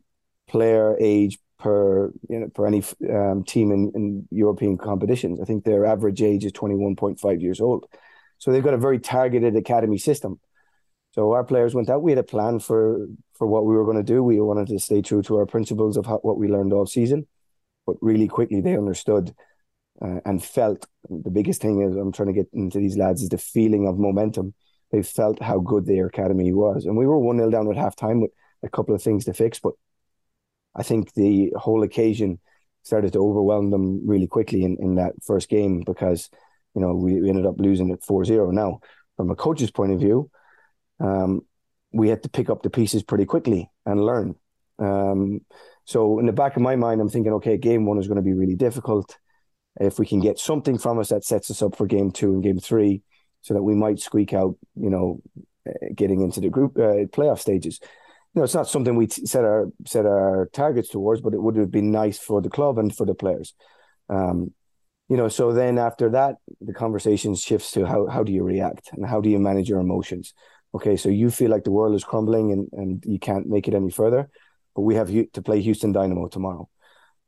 [0.48, 5.40] player age per you know per any um, team in, in European competitions.
[5.40, 7.86] I think their average age is twenty one point five years old.
[8.42, 10.40] So they've got a very targeted academy system.
[11.12, 12.02] So our players went out.
[12.02, 14.24] We had a plan for for what we were going to do.
[14.24, 17.28] We wanted to stay true to our principles of how, what we learned all season,
[17.86, 19.32] but really quickly they understood
[20.04, 20.88] uh, and felt.
[21.08, 23.96] The biggest thing is I'm trying to get into these lads is the feeling of
[23.96, 24.54] momentum.
[24.90, 28.22] They felt how good their academy was, and we were one 0 down at halftime
[28.22, 28.32] with
[28.64, 29.60] a couple of things to fix.
[29.60, 29.74] But
[30.74, 32.40] I think the whole occasion
[32.82, 36.28] started to overwhelm them really quickly in, in that first game because
[36.74, 38.52] you know we, we ended up losing at 4-0.
[38.52, 38.80] Now,
[39.16, 40.30] from a coach's point of view
[41.00, 41.42] um,
[41.92, 44.34] we had to pick up the pieces pretty quickly and learn.
[44.78, 45.40] Um,
[45.84, 48.22] so in the back of my mind, I'm thinking, okay, game one is going to
[48.22, 49.16] be really difficult.
[49.80, 52.42] If we can get something from us that sets us up for game two and
[52.42, 53.02] game three,
[53.40, 55.20] so that we might squeak out, you know,
[55.68, 57.80] uh, getting into the group uh, playoff stages.
[57.82, 61.56] You know, it's not something we set our set our targets towards, but it would
[61.56, 63.54] have been nice for the club and for the players.
[64.08, 64.52] Um,
[65.08, 68.90] you know, so then after that, the conversation shifts to how how do you react
[68.92, 70.32] and how do you manage your emotions
[70.74, 73.74] okay, so you feel like the world is crumbling and, and you can't make it
[73.74, 74.30] any further,
[74.74, 76.68] but we have to play Houston Dynamo tomorrow.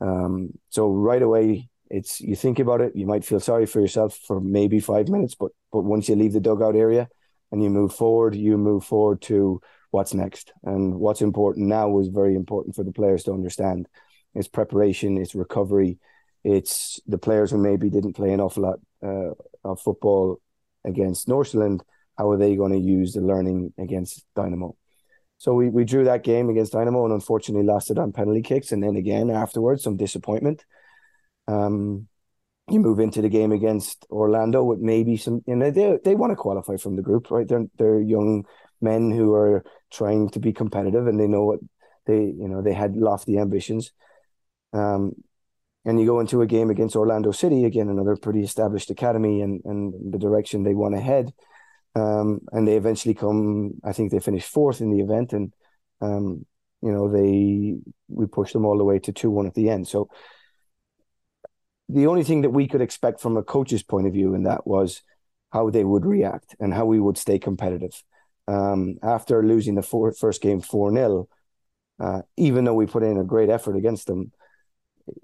[0.01, 4.19] Um, so right away, it's you think about it, you might feel sorry for yourself
[4.27, 7.09] for maybe five minutes, but but once you leave the dugout area
[7.53, 9.61] and you move forward, you move forward to
[9.91, 10.53] what's next.
[10.65, 13.87] And what's important now is very important for the players to understand.
[14.35, 15.99] It's preparation, it's recovery,
[16.45, 19.33] it's the players who maybe didn't play an awful lot uh,
[19.65, 20.41] of football
[20.85, 21.81] against Nordsjælland
[22.17, 24.77] how are they going to use the learning against Dynamo?
[25.39, 28.73] So we, we drew that game against Dynamo and unfortunately lost it on penalty kicks.
[28.73, 30.65] And then again afterwards, some disappointment.
[31.49, 32.09] Um,
[32.71, 36.31] you move into the game against Orlando with maybe some, you know, they they want
[36.31, 37.47] to qualify from the group, right?
[37.47, 38.47] They're they're young
[38.81, 41.61] men who are trying to be competitive and they know what
[42.07, 43.93] they, you know, they had lofty ambitions.
[44.73, 45.13] Um,
[45.85, 49.61] and you go into a game against Orlando City, again, another pretty established academy and,
[49.65, 51.33] and the direction they want to head.
[51.95, 53.75] Um, and they eventually come.
[53.85, 55.53] I think they finished fourth in the event, and
[56.01, 56.45] um,
[56.83, 57.77] you know they
[58.09, 59.87] we pushed them all the way to two one at the end.
[59.87, 60.09] So
[61.89, 64.67] the only thing that we could expect from a coach's point of view in that
[64.67, 65.03] was
[65.53, 68.03] how they would react and how we would stay competitive.
[68.49, 71.29] Um, after losing the four, first game four 0
[72.01, 74.33] uh, even though we put in a great effort against them,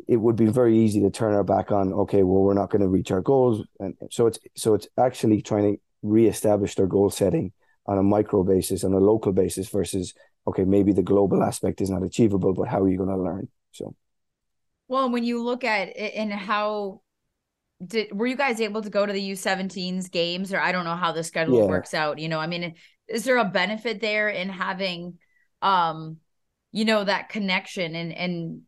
[0.06, 1.92] it would be very easy to turn our back on.
[1.92, 5.42] Okay, well, we're not going to reach our goals, and so it's so it's actually
[5.42, 7.52] trying to reestablish their goal setting
[7.86, 10.14] on a micro basis, on a local basis, versus
[10.46, 13.48] okay, maybe the global aspect is not achievable, but how are you going to learn?
[13.72, 13.94] So,
[14.88, 17.00] well, when you look at it and how
[17.84, 20.96] did were you guys able to go to the U17s games, or I don't know
[20.96, 21.64] how the schedule yeah.
[21.64, 22.18] works out.
[22.18, 22.74] You know, I mean,
[23.08, 25.18] is there a benefit there in having,
[25.62, 26.18] um,
[26.72, 28.62] you know, that connection and and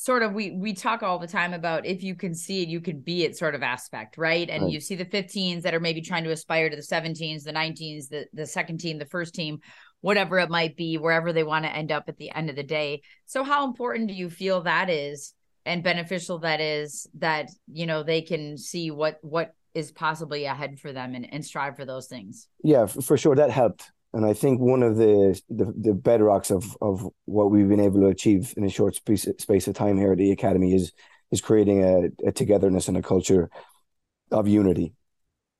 [0.00, 2.80] sort of we we talk all the time about if you can see it you
[2.80, 4.48] can be it sort of aspect right?
[4.48, 4.72] And right.
[4.72, 8.08] you see the 15s that are maybe trying to aspire to the 17s the 19s
[8.08, 9.58] the the second team the first team
[10.00, 12.62] whatever it might be wherever they want to end up at the end of the
[12.62, 13.02] day.
[13.26, 15.34] So how important do you feel that is
[15.66, 20.78] and beneficial that is that you know they can see what what is possibly ahead
[20.78, 22.46] for them and, and strive for those things?
[22.62, 23.34] Yeah for sure.
[23.34, 27.68] That helped and I think one of the, the, the bedrocks of of what we've
[27.68, 30.74] been able to achieve in a short space, space of time here at the academy
[30.74, 30.92] is
[31.30, 33.50] is creating a, a togetherness and a culture
[34.30, 34.94] of unity.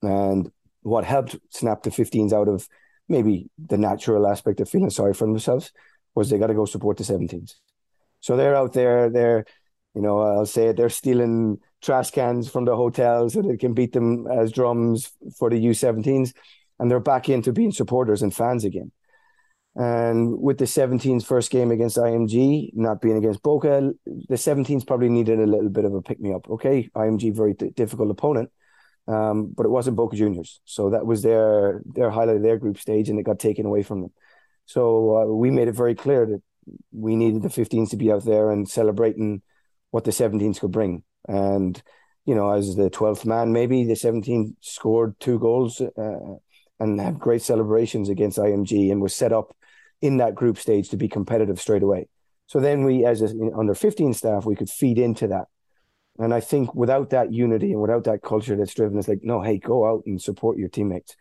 [0.03, 0.51] And
[0.83, 2.69] what helped snap the 15s out of
[3.09, 5.73] maybe the natural aspect of feeling sorry for themselves
[6.15, 7.55] was they got to go support the 17s.
[8.21, 9.45] So they're out there, they're,
[9.95, 13.75] you know, I'll say it, they're stealing trash cans from the hotels so they can
[13.75, 16.33] beat them as drums for the U17s.
[16.79, 18.93] And they're back into being supporters and fans again.
[19.75, 25.09] And with the 17s first game against IMG, not being against Boca, the 17s probably
[25.09, 26.51] needed a little bit of a pick me up.
[26.51, 28.51] Okay, IMG very d- difficult opponent,
[29.07, 32.79] um, but it wasn't Boca Juniors, so that was their their highlight of their group
[32.79, 34.13] stage, and it got taken away from them.
[34.67, 36.43] So uh, we made it very clear that
[36.91, 39.43] we needed the 15s to be out there and celebrating
[39.91, 41.05] what the 17s could bring.
[41.29, 41.81] And
[42.27, 46.37] you know, as the 12th man, maybe the 17 scored two goals uh,
[46.81, 49.57] and had great celebrations against IMG and was set up
[50.01, 52.09] in that group stage to be competitive straight away.
[52.47, 55.47] So then we, as under 15 staff, we could feed into that.
[56.19, 59.43] And I think without that unity and without that culture that's driven, it's like, no,
[59.43, 61.15] hey, go out and support your teammates.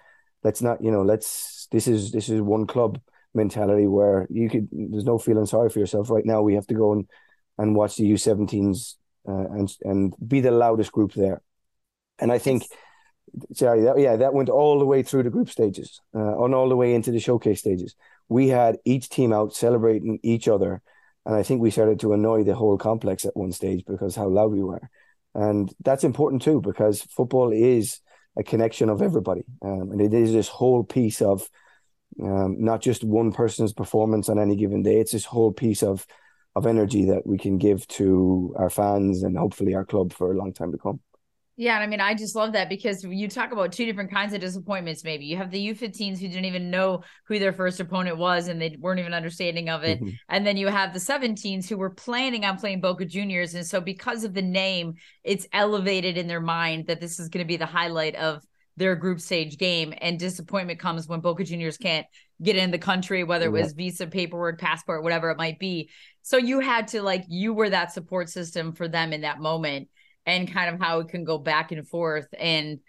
[0.43, 2.99] Let's not, you know, let's, this is, this is one club
[3.33, 6.41] mentality where you could, there's no feeling sorry for yourself right now.
[6.41, 7.07] We have to go and,
[7.57, 8.95] and watch the U17s
[9.27, 11.41] uh, and, and be the loudest group there.
[12.19, 12.63] And I think,
[13.53, 16.69] sorry, that, yeah, that went all the way through the group stages, uh, and all
[16.69, 17.95] the way into the showcase stages
[18.29, 20.81] we had each team out celebrating each other.
[21.25, 24.27] And I think we started to annoy the whole complex at one stage because how
[24.27, 24.89] loud we were.
[25.33, 27.99] And that's important too, because football is
[28.37, 29.43] a connection of everybody.
[29.61, 31.49] Um, and it is this whole piece of
[32.21, 34.99] um, not just one person's performance on any given day.
[34.99, 36.05] It's this whole piece of
[36.55, 40.35] of energy that we can give to our fans and hopefully our club for a
[40.35, 40.99] long time to come.
[41.59, 44.31] Yeah, and I mean, I just love that because you talk about two different kinds
[44.33, 45.03] of disappointments.
[45.03, 48.61] Maybe you have the U15s who didn't even know who their first opponent was and
[48.61, 50.11] they weren't even understanding of it, mm-hmm.
[50.29, 53.81] and then you have the 17s who were planning on playing Boca Juniors, and so
[53.81, 54.93] because of the name,
[55.23, 58.43] it's elevated in their mind that this is going to be the highlight of
[58.75, 62.05] their group stage game, and disappointment comes when Boca Juniors can't
[62.39, 65.89] get in the country, whether it was visa, paperwork, passport, whatever it might be.
[66.21, 69.87] So you had to like you were that support system for them in that moment
[70.27, 72.27] and kind of how it can go back and forth.
[72.37, 72.79] And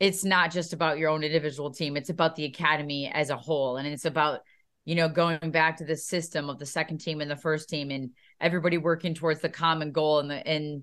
[0.00, 1.96] it's not just about your own individual team.
[1.96, 3.78] It's about the academy as a whole.
[3.78, 4.40] And it's about
[4.84, 7.90] you know going back to the system of the second team and the first team
[7.90, 10.82] and everybody working towards the common goal and the and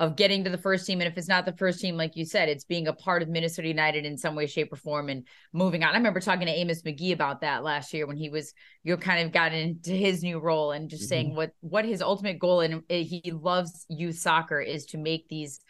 [0.00, 1.00] of getting to the first team.
[1.00, 3.28] And if it's not the first team, like you said, it's being a part of
[3.28, 5.94] Minnesota United in some way, shape, or form and moving on.
[5.94, 9.00] I remember talking to Amos Magee about that last year when he was, you know,
[9.00, 11.08] kind of got into his new role and just mm-hmm.
[11.08, 15.60] saying what what his ultimate goal and he loves youth soccer is to make these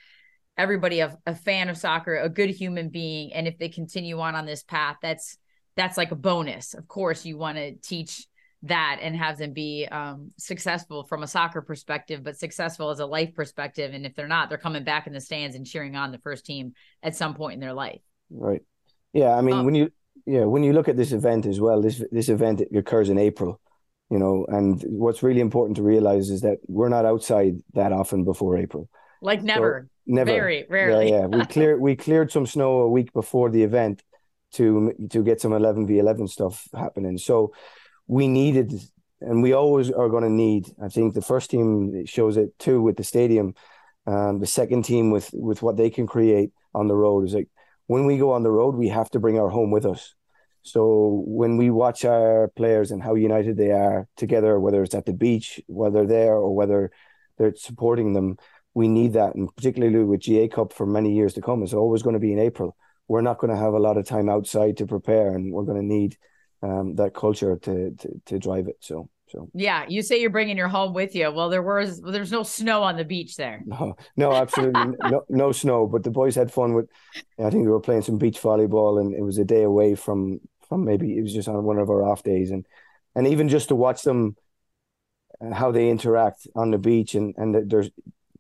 [0.57, 3.33] everybody a, a fan of soccer, a good human being.
[3.35, 5.37] And if they continue on on this path, that's
[5.77, 6.73] that's like a bonus.
[6.73, 8.27] Of course, you want to teach
[8.65, 13.07] that and have them be um, successful from a soccer perspective, but successful as a
[13.07, 13.93] life perspective.
[13.93, 16.47] And if they're not, they're coming back in the stands and cheering on the first
[16.47, 18.01] team at some point in their life.
[18.31, 18.63] Right.
[19.13, 19.35] Yeah.
[19.35, 19.93] I mean, um, when you
[20.27, 23.61] yeah when you look at this event as well, this this event occurs in April,
[24.11, 28.25] you know, and what's really important to realize is that we're not outside that often
[28.25, 28.89] before April.
[29.21, 29.89] Like never.
[29.91, 30.31] So, never.
[30.31, 31.11] Very rarely.
[31.11, 31.27] Yeah, yeah.
[31.27, 34.03] We cleared we cleared some snow a week before the event
[34.53, 37.19] to to get some eleven v eleven stuff happening.
[37.19, 37.53] So
[38.07, 38.73] we needed,
[39.21, 40.67] and we always are going to need.
[40.83, 43.55] I think the first team shows it too with the stadium.
[44.07, 47.49] Um, the second team with with what they can create on the road is like
[47.87, 50.15] when we go on the road, we have to bring our home with us.
[50.63, 55.05] So when we watch our players and how united they are together, whether it's at
[55.05, 56.91] the beach, whether they're or whether
[57.37, 58.39] they're supporting them,
[58.73, 59.35] we need that.
[59.35, 62.33] And particularly with GA Cup for many years to come, it's always going to be
[62.33, 62.77] in April.
[63.09, 65.81] We're not going to have a lot of time outside to prepare, and we're going
[65.81, 66.17] to need
[66.63, 68.77] um, that culture to, to to drive it.
[68.81, 71.31] So so yeah, you say you're bringing your home with you.
[71.31, 73.63] Well, there was well, there's no snow on the beach there.
[73.67, 75.87] No, no, absolutely no, no snow.
[75.87, 76.89] But the boys had fun with.
[77.39, 80.41] I think we were playing some beach volleyball, and it was a day away from
[80.69, 82.67] from maybe it was just on one of our off days, and
[83.15, 84.37] and even just to watch them,
[85.41, 87.85] uh, how they interact on the beach, and and they're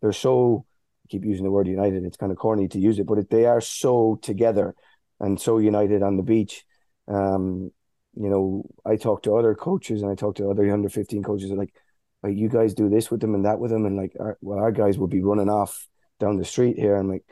[0.01, 0.65] they're so.
[1.05, 2.05] I keep using the word united.
[2.05, 4.75] It's kind of corny to use it, but they are so together
[5.21, 6.65] and so united on the beach.
[7.09, 7.73] Um,
[8.17, 11.51] you know, I talk to other coaches and I talk to other under 15 coaches
[11.51, 11.75] like,
[12.23, 13.85] like you guys do this with them and that with them.
[13.87, 15.89] And like, our, well, our guys will be running off
[16.21, 16.97] down the street here.
[16.97, 17.25] And like,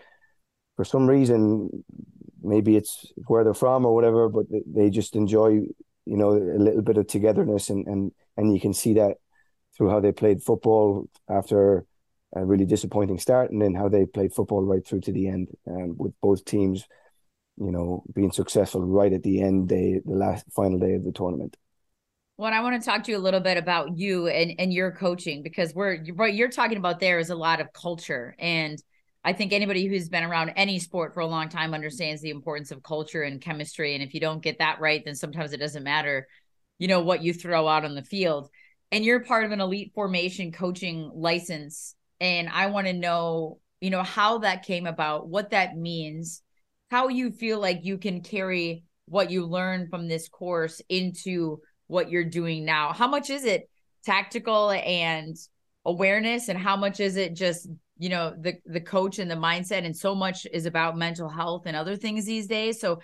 [0.77, 1.85] for some reason,
[2.43, 5.51] maybe it's where they're from or whatever, but they just enjoy,
[6.05, 7.71] you know, a little bit of togetherness.
[7.71, 9.17] And, and, and you can see that
[9.77, 11.87] through how they played football after
[12.35, 15.49] a really disappointing start and then how they played football right through to the end
[15.69, 16.87] um, with both teams
[17.65, 21.13] you know, being successful right at the end day, the last final day of the
[21.13, 21.57] tournament.
[22.37, 24.91] Well, I want to talk to you a little bit about you and, and your
[24.91, 28.35] coaching because we're what you're talking about there is a lot of culture.
[28.39, 28.83] And
[29.25, 32.71] I think anybody who's been around any sport for a long time understands the importance
[32.71, 33.95] of culture and chemistry.
[33.95, 36.27] And if you don't get that right, then sometimes it doesn't matter,
[36.79, 38.49] you know, what you throw out on the field.
[38.91, 41.95] And you're part of an elite formation coaching license.
[42.21, 46.41] And I want to know you know, how that came about, what that means,
[46.93, 52.11] how you feel like you can carry what you learned from this course into what
[52.11, 52.93] you're doing now.
[52.93, 53.71] How much is it
[54.05, 55.35] tactical and
[55.87, 56.51] awareness?
[56.51, 57.67] And how much is it just
[57.97, 59.87] you know the the coach and the mindset?
[59.87, 62.79] And so much is about mental health and other things these days.
[62.79, 63.01] So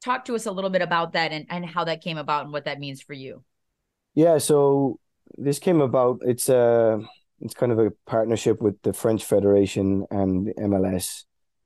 [0.00, 2.52] talk to us a little bit about that and, and how that came about and
[2.52, 3.42] what that means for you.
[4.14, 5.00] Yeah so
[5.36, 7.00] this came about it's a
[7.40, 11.24] it's kind of a partnership with the french federation and mls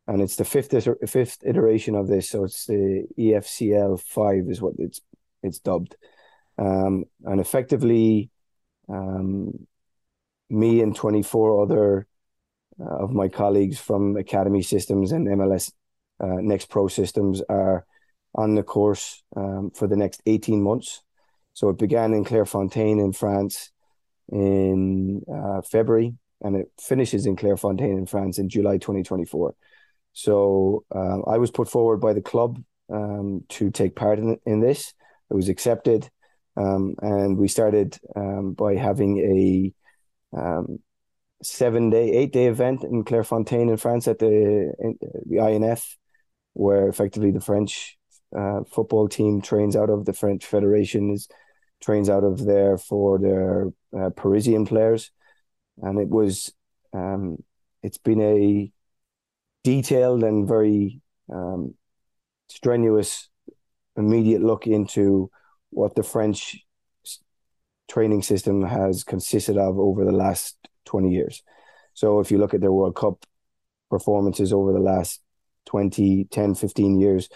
[0.09, 0.73] and it's the fifth
[1.09, 5.01] fifth iteration of this so it's the efcl 5 is what it's
[5.43, 5.97] it's dubbed
[6.59, 8.31] um, and effectively
[8.89, 9.67] um,
[10.49, 12.07] me and 24 other
[12.81, 15.73] uh, of my colleagues from Academy Systems and MLS
[16.21, 17.87] uh, Next Pro Systems are
[18.35, 21.03] on the course um, for the next 18 months.
[21.55, 23.71] So it began in Clairefontaine in France
[24.31, 29.55] in uh, February and it finishes in Clairefontaine in France in July 2024.
[30.17, 32.59] So uh, I was put forward by the club
[32.91, 34.95] um, to take part in, in this.
[35.31, 36.09] It was accepted.
[36.57, 39.75] Um, and we started um, by having a
[40.35, 40.79] um,
[41.43, 45.99] seven day, eight day event in Clairefontaine in France at the, in, the INF,
[46.55, 47.99] where effectively the French
[48.35, 50.07] uh, football team trains out of.
[50.07, 51.29] The French Federation is
[51.83, 55.11] trains out of there for their uh, Parisian players,
[55.83, 56.55] and it was
[56.95, 57.37] um,
[57.83, 58.73] it's been a
[59.67, 61.75] detailed and very um,
[62.49, 63.29] strenuous
[63.97, 65.29] immediate look into
[65.71, 66.65] what the French
[67.91, 71.43] training system has consisted of over the last 20 years.
[71.95, 73.27] So if you look at their World Cup
[73.91, 75.21] performances over the last
[75.65, 77.29] 20, 10, 15 years,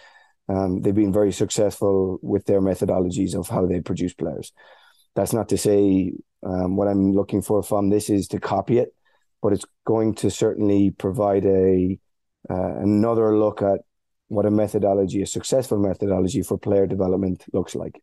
[0.49, 4.53] um, they've been very successful with their methodologies of how they produce players.
[5.17, 6.13] That's not to say
[6.47, 8.95] um, what I'm looking for from this is to copy it,
[9.43, 11.99] but it's going to certainly provide a
[12.49, 13.81] uh, another look at
[14.29, 18.01] what a methodology, a successful methodology for player development looks like.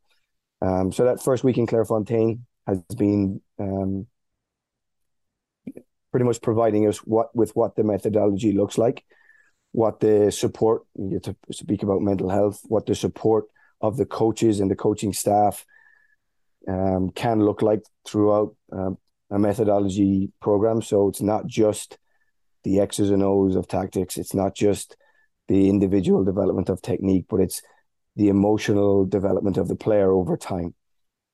[0.62, 4.08] Um, so that first week in Clairefontaine has been um,
[6.12, 9.06] pretty much providing us what with what the methodology looks like,
[9.72, 13.46] what the support you to speak about mental health, what the support
[13.82, 15.66] of the coaches and the coaching staff
[16.68, 18.98] um, can look like throughout um,
[19.30, 20.82] a methodology program.
[20.82, 21.98] So it's not just
[22.68, 24.18] the X's and O's of tactics.
[24.18, 24.98] It's not just
[25.48, 27.62] the individual development of technique, but it's
[28.18, 30.76] the emotional development of the player over time.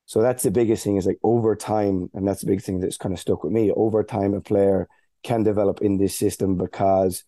[0.05, 2.97] So that's the biggest thing is like over time, and that's the big thing that's
[2.97, 3.71] kind of stuck with me.
[3.71, 4.87] Over time, a player
[5.23, 7.23] can develop in this system because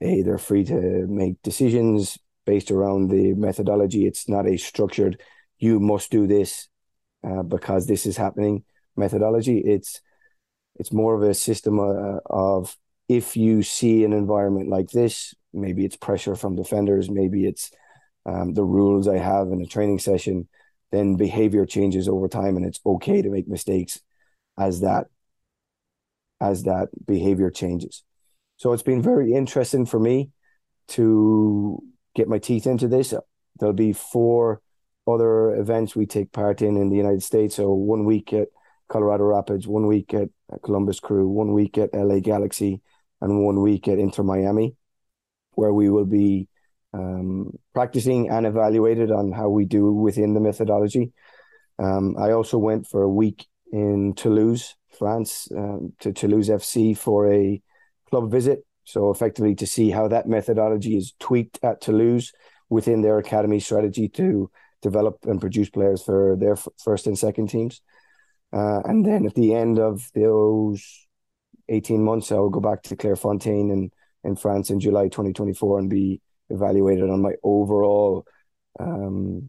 [0.00, 4.06] a they're free to make decisions based around the methodology.
[4.06, 5.20] It's not a structured
[5.58, 6.68] you must do this
[7.24, 8.64] uh, because this is happening
[8.96, 9.58] methodology.
[9.58, 10.00] It's
[10.76, 12.76] it's more of a system uh, of
[13.16, 17.70] if you see an environment like this, maybe it's pressure from defenders, maybe it's
[18.24, 20.48] um, the rules I have in a training session,
[20.90, 24.00] then behavior changes over time, and it's okay to make mistakes
[24.58, 25.06] as that
[26.40, 28.02] as that behavior changes.
[28.56, 30.30] So it's been very interesting for me
[30.88, 31.82] to
[32.14, 33.14] get my teeth into this.
[33.58, 34.60] There'll be four
[35.06, 37.56] other events we take part in in the United States.
[37.56, 38.48] So one week at
[38.88, 40.28] Colorado Rapids, one week at
[40.62, 42.82] Columbus Crew, one week at LA Galaxy,
[43.22, 44.76] and one week at Inter Miami,
[45.52, 46.48] where we will be
[46.92, 51.12] um, practicing and evaluated on how we do within the methodology.
[51.78, 57.32] Um, I also went for a week in Toulouse, France, um, to Toulouse FC for
[57.32, 57.62] a
[58.10, 58.66] club visit.
[58.84, 62.32] So effectively to see how that methodology is tweaked at Toulouse
[62.68, 64.50] within their academy strategy to
[64.82, 67.80] develop and produce players for their f- first and second teams.
[68.52, 71.01] Uh, and then at the end of those
[71.72, 73.90] 18 months, I will go back to Clairefontaine in,
[74.24, 76.20] in France in July 2024 and be
[76.50, 78.26] evaluated on my overall
[78.78, 79.48] um,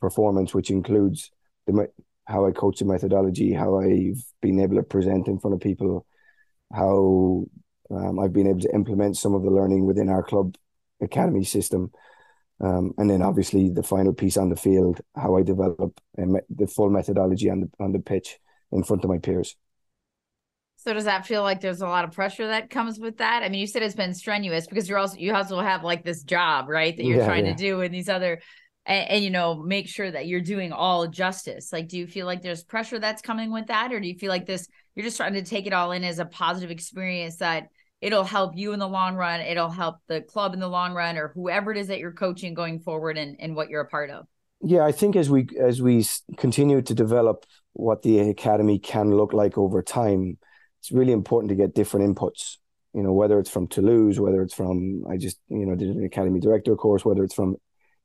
[0.00, 1.30] performance, which includes
[1.66, 1.88] the
[2.26, 6.06] how I coach the methodology, how I've been able to present in front of people,
[6.72, 7.46] how
[7.90, 10.56] um, I've been able to implement some of the learning within our club
[11.00, 11.90] academy system.
[12.60, 16.90] Um, and then obviously the final piece on the field, how I develop the full
[16.90, 18.38] methodology on the on the pitch
[18.70, 19.56] in front of my peers.
[20.82, 23.42] So does that feel like there's a lot of pressure that comes with that?
[23.42, 26.22] I mean, you said it's been strenuous because you're also you also have like this
[26.22, 26.96] job, right?
[26.96, 27.52] That you're yeah, trying yeah.
[27.52, 28.40] to do and these other
[28.86, 31.70] and, and, you know, make sure that you're doing all justice.
[31.70, 33.92] Like, do you feel like there's pressure that's coming with that?
[33.92, 36.18] Or do you feel like this you're just trying to take it all in as
[36.18, 37.68] a positive experience that
[38.00, 41.18] it'll help you in the long run, it'll help the club in the long run,
[41.18, 44.08] or whoever it is that you're coaching going forward and, and what you're a part
[44.08, 44.26] of?
[44.62, 46.06] Yeah, I think as we as we
[46.38, 50.38] continue to develop what the academy can look like over time,
[50.80, 52.56] it's really important to get different inputs.
[52.94, 56.04] you know, whether it's from Toulouse, whether it's from I just you know did an
[56.04, 57.56] academy director course, whether it's from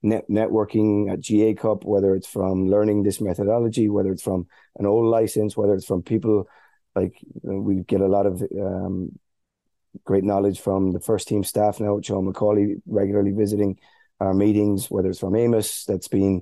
[0.04, 4.48] net networking at GA Cup, whether it's from learning this methodology, whether it's from
[4.78, 6.48] an old license, whether it's from people
[6.96, 9.18] like we get a lot of um,
[10.04, 13.80] great knowledge from the first team staff now, Sean McAuley regularly visiting
[14.20, 16.42] our meetings, whether it's from Amos that's been,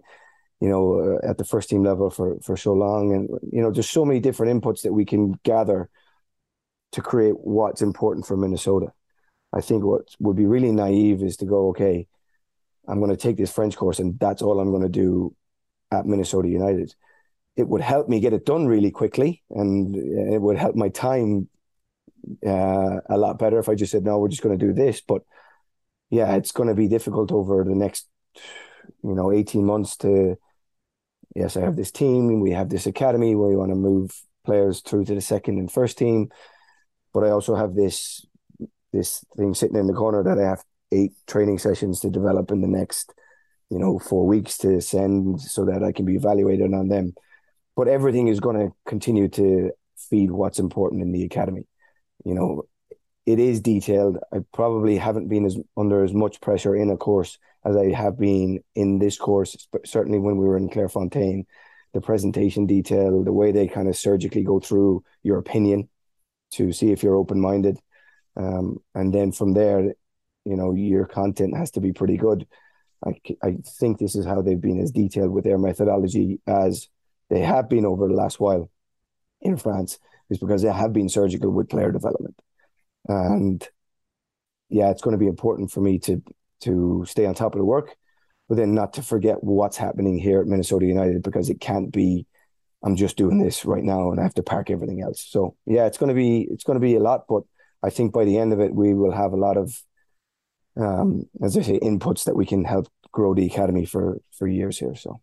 [0.59, 3.71] you know, uh, at the first team level for for so long, and you know,
[3.71, 5.89] there's so many different inputs that we can gather
[6.93, 8.93] to create what's important for Minnesota.
[9.51, 12.07] I think what would be really naive is to go, okay,
[12.87, 15.35] I'm going to take this French course and that's all I'm going to do
[15.91, 16.95] at Minnesota United.
[17.55, 21.49] It would help me get it done really quickly, and it would help my time
[22.45, 25.01] uh, a lot better if I just said, no, we're just going to do this.
[25.01, 25.21] But
[26.09, 28.07] yeah, it's going to be difficult over the next,
[29.03, 30.35] you know, 18 months to,
[31.35, 34.81] yes, I have this team, we have this academy where we want to move players
[34.81, 36.29] through to the second and first team.
[37.13, 38.25] But I also have this,
[38.91, 42.61] this thing sitting in the corner that I have eight training sessions to develop in
[42.61, 43.13] the next,
[43.69, 47.13] you know, four weeks to send so that I can be evaluated on them.
[47.75, 49.71] But everything is going to continue to
[50.09, 51.65] feed what's important in the academy
[52.23, 52.63] you know,
[53.25, 54.17] it is detailed.
[54.33, 58.19] I probably haven't been as under as much pressure in a course as I have
[58.19, 59.67] been in this course.
[59.71, 61.45] But certainly when we were in Clairefontaine,
[61.93, 65.87] the presentation detail, the way they kind of surgically go through your opinion
[66.53, 67.79] to see if you're open minded,
[68.35, 69.93] um, and then from there,
[70.45, 72.47] you know, your content has to be pretty good.
[73.05, 76.87] I I think this is how they've been as detailed with their methodology as
[77.29, 78.69] they have been over the last while
[79.41, 79.99] in France
[80.29, 82.35] is because they have been surgical with player development.
[83.07, 83.67] And
[84.69, 86.21] yeah, it's going to be important for me to
[86.61, 87.95] to stay on top of the work,
[88.47, 92.25] but then not to forget what's happening here at Minnesota United because it can't be
[92.83, 95.25] I'm just doing this right now and I have to park everything else.
[95.27, 97.43] So yeah, it's going to be it's going to be a lot, but
[97.81, 99.81] I think by the end of it we will have a lot of
[100.75, 104.77] um, as I say, inputs that we can help grow the academy for for years
[104.79, 104.95] here.
[104.95, 105.21] So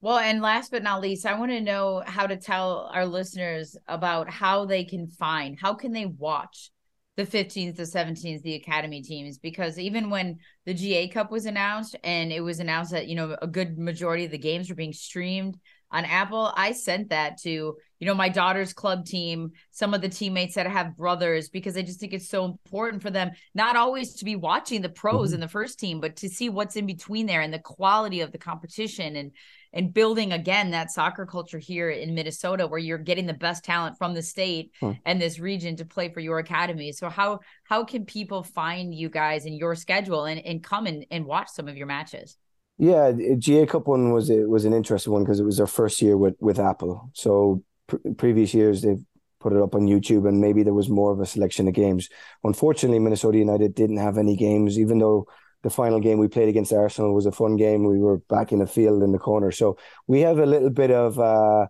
[0.00, 3.74] well, and last but not least, I want to know how to tell our listeners
[3.88, 6.70] about how they can find, how can they watch
[7.16, 11.96] the 15th to 17th, the academy teams, because even when the GA Cup was announced
[12.04, 14.92] and it was announced that, you know, a good majority of the games were being
[14.92, 15.56] streamed
[15.94, 20.08] on Apple, I sent that to, you know, my daughter's club team, some of the
[20.08, 24.16] teammates that have brothers, because I just think it's so important for them not always
[24.16, 25.34] to be watching the pros mm-hmm.
[25.34, 28.32] in the first team, but to see what's in between there and the quality of
[28.32, 29.30] the competition and
[29.72, 33.98] and building again that soccer culture here in Minnesota where you're getting the best talent
[33.98, 34.92] from the state hmm.
[35.04, 36.92] and this region to play for your academy.
[36.92, 41.06] So how how can people find you guys in your schedule and, and come and,
[41.10, 42.36] and watch some of your matches?
[42.76, 46.02] Yeah, GA Cup one was it was an interesting one because it was their first
[46.02, 47.10] year with with Apple.
[47.14, 49.02] So pr- previous years they've
[49.40, 52.08] put it up on YouTube and maybe there was more of a selection of games.
[52.42, 55.26] Unfortunately, Minnesota United didn't have any games, even though
[55.62, 57.84] the final game we played against Arsenal was a fun game.
[57.84, 60.90] We were back in the field in the corner, so we have a little bit
[60.90, 61.66] of uh,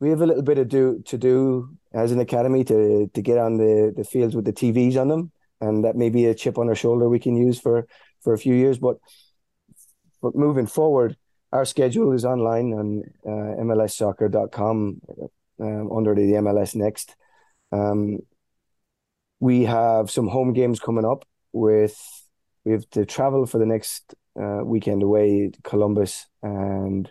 [0.00, 3.38] we have a little bit of do to do as an academy to to get
[3.38, 6.58] on the the fields with the TVs on them, and that may be a chip
[6.58, 7.86] on our shoulder we can use for
[8.22, 8.78] for a few years.
[8.78, 8.96] But
[10.22, 11.16] but moving forward,
[11.52, 15.00] our schedule is online on uh, MLSsoccer.com
[15.60, 17.16] um, under the MLS Next.
[17.72, 18.20] Um,
[19.40, 21.96] we have some home games coming up with
[22.64, 27.10] we have to travel for the next uh, weekend away Columbus and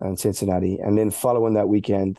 [0.00, 2.18] and Cincinnati, and then following that weekend,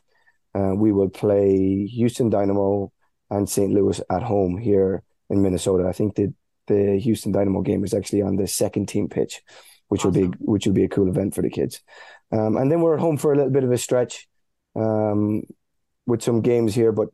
[0.55, 2.91] uh, we will play Houston Dynamo
[3.29, 3.71] and St.
[3.71, 5.87] Louis at home here in Minnesota.
[5.87, 6.33] I think the
[6.67, 9.41] the Houston Dynamo game is actually on the second team pitch,
[9.87, 10.21] which awesome.
[10.21, 11.81] will be which will be a cool event for the kids.
[12.31, 14.27] Um, and then we're at home for a little bit of a stretch
[14.75, 15.43] um,
[16.05, 17.09] with some games here, but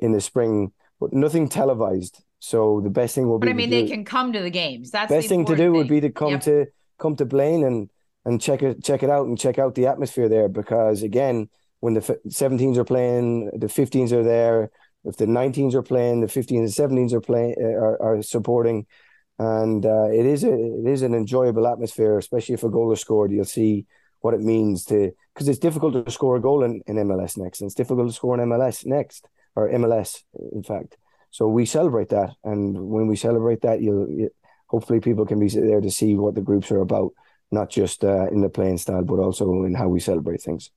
[0.00, 2.22] in the spring, but nothing televised.
[2.38, 3.46] So the best thing will be.
[3.46, 4.90] But I mean, they can come to the games.
[4.90, 5.72] That's the best thing to do thing.
[5.72, 6.42] would be to come yep.
[6.42, 6.66] to
[6.98, 7.90] come to Blaine and
[8.24, 11.48] and check it check it out and check out the atmosphere there because again,
[11.80, 14.70] when the 17s are playing, the 15s are there.
[15.04, 18.86] If the 19s are playing, the 15s and 17s are playing uh, are, are supporting,
[19.40, 23.00] and uh, it is a it is an enjoyable atmosphere, especially if a goal is
[23.00, 23.32] scored.
[23.32, 23.86] You'll see
[24.20, 27.62] what it means to because it's difficult to score a goal in, in MLS next,
[27.62, 29.26] and it's difficult to score in MLS next
[29.56, 30.22] or MLS
[30.52, 30.98] in fact.
[31.30, 34.30] So we celebrate that, and when we celebrate that, you'll you,
[34.66, 37.12] hopefully people can be there to see what the groups are about,
[37.50, 40.70] not just uh, in the playing style, but also in how we celebrate things.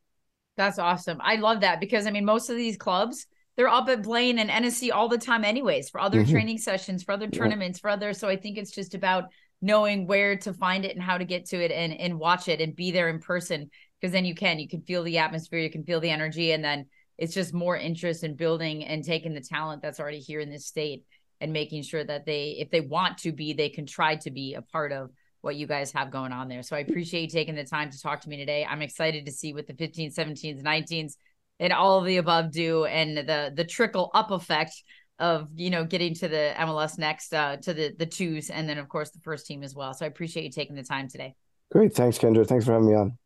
[0.55, 1.19] That's awesome.
[1.21, 4.49] I love that because I mean, most of these clubs they're up at Blaine and
[4.49, 6.31] NSC all the time, anyways, for other mm-hmm.
[6.31, 7.81] training sessions, for other tournaments, yeah.
[7.81, 8.13] for other.
[8.13, 9.25] So I think it's just about
[9.61, 12.59] knowing where to find it and how to get to it and and watch it
[12.59, 15.71] and be there in person because then you can you can feel the atmosphere, you
[15.71, 16.85] can feel the energy, and then
[17.17, 20.65] it's just more interest in building and taking the talent that's already here in this
[20.65, 21.03] state
[21.39, 24.53] and making sure that they, if they want to be, they can try to be
[24.53, 26.63] a part of what you guys have going on there.
[26.63, 28.65] So I appreciate you taking the time to talk to me today.
[28.65, 31.15] I'm excited to see what the 15s, 17s, 19s,
[31.63, 34.83] and all of the above do and the the trickle up effect
[35.17, 38.77] of you know getting to the MLS next uh, to the the twos and then
[38.77, 39.93] of course the first team as well.
[39.93, 41.33] So I appreciate you taking the time today.
[41.71, 42.45] Great, thanks, Kyndra.
[42.45, 43.17] Thanks for having me on.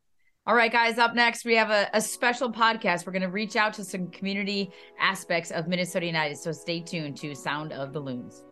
[0.46, 3.06] All right, guys, up next, we have a, a special podcast.
[3.06, 6.38] We're going to reach out to some community aspects of Minnesota United.
[6.38, 8.46] So stay tuned to Sound of the Loons.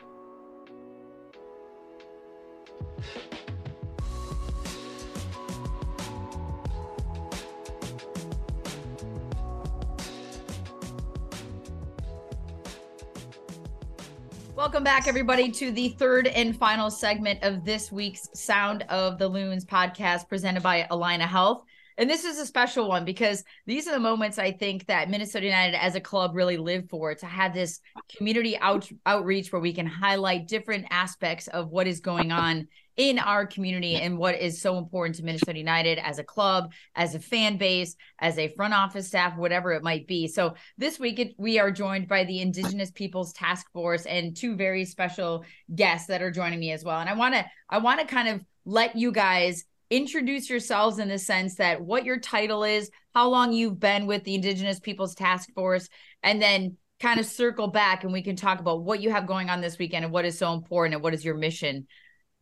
[14.56, 19.28] Welcome back, everybody, to the third and final segment of this week's Sound of the
[19.28, 21.66] Loons podcast presented by Allina Health.
[21.98, 25.48] And this is a special one because these are the moments I think that Minnesota
[25.48, 27.82] United as a club really live for to have this
[28.16, 33.20] community out, outreach where we can highlight different aspects of what is going on in
[33.20, 37.20] our community and what is so important to Minnesota United as a club, as a
[37.20, 40.28] fan base, as a front office staff, whatever it might be.
[40.28, 44.56] So this week it, we are joined by the Indigenous Peoples Task Force and two
[44.56, 45.44] very special
[45.74, 47.00] guests that are joining me as well.
[47.00, 51.10] And I want to I want to kind of let you guys introduce yourselves in
[51.10, 55.16] the sense that what your title is, how long you've been with the Indigenous Peoples
[55.16, 55.90] Task Force,
[56.24, 59.50] and then kind of circle back and we can talk about what you have going
[59.50, 61.86] on this weekend and what is so important and what is your mission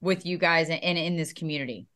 [0.04, 1.88] with you guys and in, in, this community.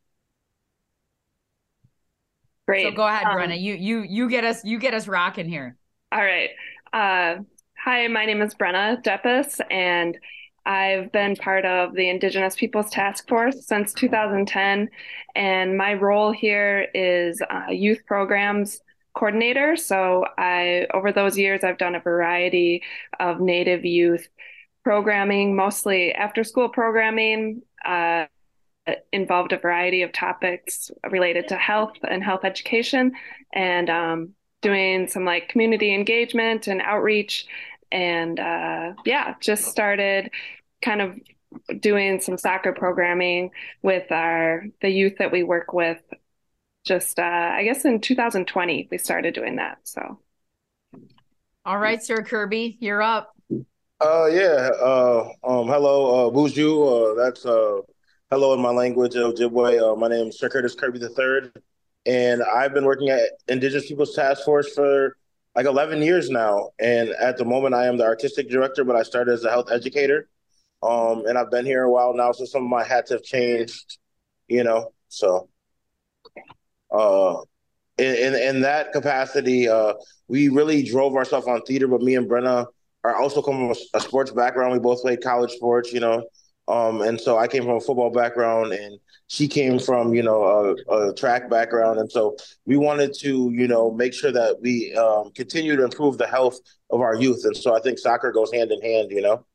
[2.66, 2.84] Great.
[2.84, 3.60] So go ahead, um, Brenna.
[3.60, 5.78] You you you get us you get us rocking here.
[6.12, 6.50] All right.
[6.94, 7.44] Uh,
[7.78, 10.18] hi, my name is Brenna Deppis, and
[10.66, 14.90] I've been part of the Indigenous Peoples Task Force since 2010,
[15.36, 18.82] and my role here is uh, youth programs
[19.14, 19.76] coordinator.
[19.76, 22.84] So I, over those years, I've done a variety
[23.20, 24.28] of Native youth
[24.84, 27.62] programming, mostly after-school programming.
[27.86, 28.26] Uh,
[29.12, 33.12] involved a variety of topics related to health and health education,
[33.54, 34.30] and um,
[34.62, 37.48] doing some like community engagement and outreach
[37.92, 40.30] and uh, yeah, just started
[40.82, 41.20] kind of
[41.80, 43.52] doing some soccer programming
[43.82, 46.02] with our the youth that we work with.
[46.86, 49.80] Just uh, I guess in 2020 we started doing that.
[49.84, 50.20] So,
[51.66, 53.37] all right, Sir Kirby, you're up.
[54.00, 54.70] Uh, yeah.
[54.80, 57.12] Uh, um, hello, uh, Boozhoo.
[57.12, 57.80] Uh, that's uh,
[58.30, 59.82] hello in my language, Ojibwe.
[59.82, 61.50] Uh, my name is Sir Curtis Kirby III,
[62.06, 65.18] and I've been working at Indigenous Peoples Task Force for
[65.56, 66.70] like 11 years now.
[66.78, 69.72] And at the moment, I am the artistic director, but I started as a health
[69.72, 70.30] educator.
[70.84, 73.98] Um, and I've been here a while now, so some of my hats have changed,
[74.48, 74.94] you know.
[75.08, 75.50] So,
[76.92, 77.38] uh,
[77.98, 79.96] in in, in that capacity, uh,
[80.28, 81.88] we really drove ourselves on theater.
[81.88, 82.68] But me and Brenna
[83.04, 84.74] are also coming from a, a sports background.
[84.74, 86.28] We both played college sports, you know.
[86.68, 90.76] Um, and so I came from a football background, and she came from you know
[90.90, 92.36] a, a track background, and so
[92.66, 96.60] we wanted to you know make sure that we um, continue to improve the health
[96.90, 99.46] of our youth, and so I think soccer goes hand in hand, you know.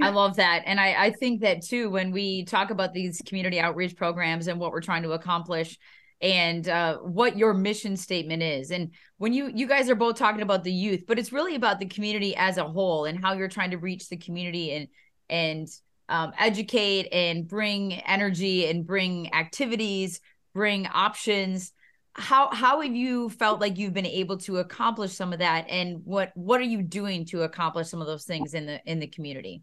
[0.00, 0.64] I love that.
[0.66, 4.58] And I, I think that too, when we talk about these community outreach programs and
[4.58, 5.78] what we're trying to accomplish
[6.20, 8.70] and uh, what your mission statement is.
[8.70, 11.80] And when you you guys are both talking about the youth, but it's really about
[11.80, 14.88] the community as a whole and how you're trying to reach the community and
[15.28, 15.68] and
[16.08, 20.20] um, educate and bring energy and bring activities,
[20.54, 21.72] bring options.
[22.14, 26.00] How how have you felt like you've been able to accomplish some of that, and
[26.04, 29.08] what what are you doing to accomplish some of those things in the in the
[29.08, 29.62] community?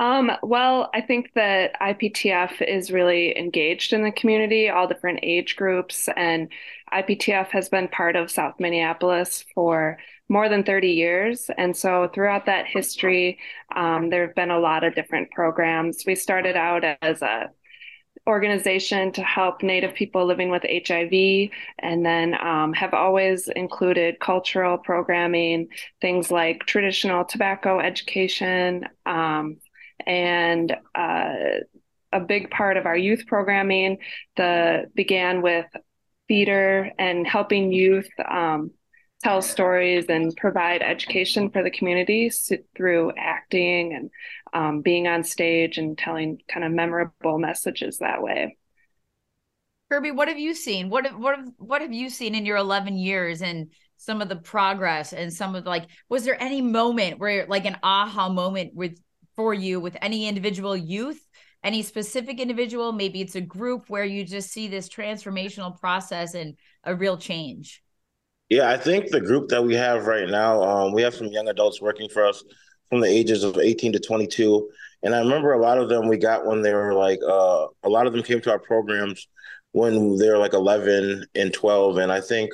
[0.00, 5.56] Um, well, I think that IPTF is really engaged in the community, all different age
[5.56, 6.48] groups, and
[6.90, 9.98] IPTF has been part of South Minneapolis for
[10.30, 11.50] more than 30 years.
[11.58, 13.40] And so throughout that history,
[13.76, 16.04] um, there have been a lot of different programs.
[16.06, 17.50] We started out as a
[18.26, 24.78] organization to help Native people living with HIV, and then um, have always included cultural
[24.78, 25.68] programming,
[26.00, 29.58] things like traditional tobacco education, um,
[30.06, 31.34] and uh,
[32.12, 33.98] a big part of our youth programming
[34.36, 35.66] the began with
[36.28, 38.70] theater and helping youth um,
[39.22, 42.30] tell stories and provide education for the community
[42.76, 44.10] through acting and
[44.52, 48.56] um, being on stage and telling kind of memorable messages that way.
[49.90, 50.88] Kirby, what have you seen?
[50.88, 54.28] What have, what have, what have you seen in your 11 years and some of
[54.28, 58.74] the progress and some of like was there any moment where like an aha moment
[58.74, 58.98] with
[59.40, 61.26] for you with any individual youth,
[61.64, 62.92] any specific individual?
[62.92, 67.82] Maybe it's a group where you just see this transformational process and a real change.
[68.50, 71.48] Yeah, I think the group that we have right now, um, we have some young
[71.48, 72.44] adults working for us
[72.90, 74.68] from the ages of 18 to 22.
[75.04, 77.88] And I remember a lot of them we got when they were like, uh, a
[77.88, 79.26] lot of them came to our programs
[79.72, 81.96] when they were like 11 and 12.
[81.96, 82.52] And I think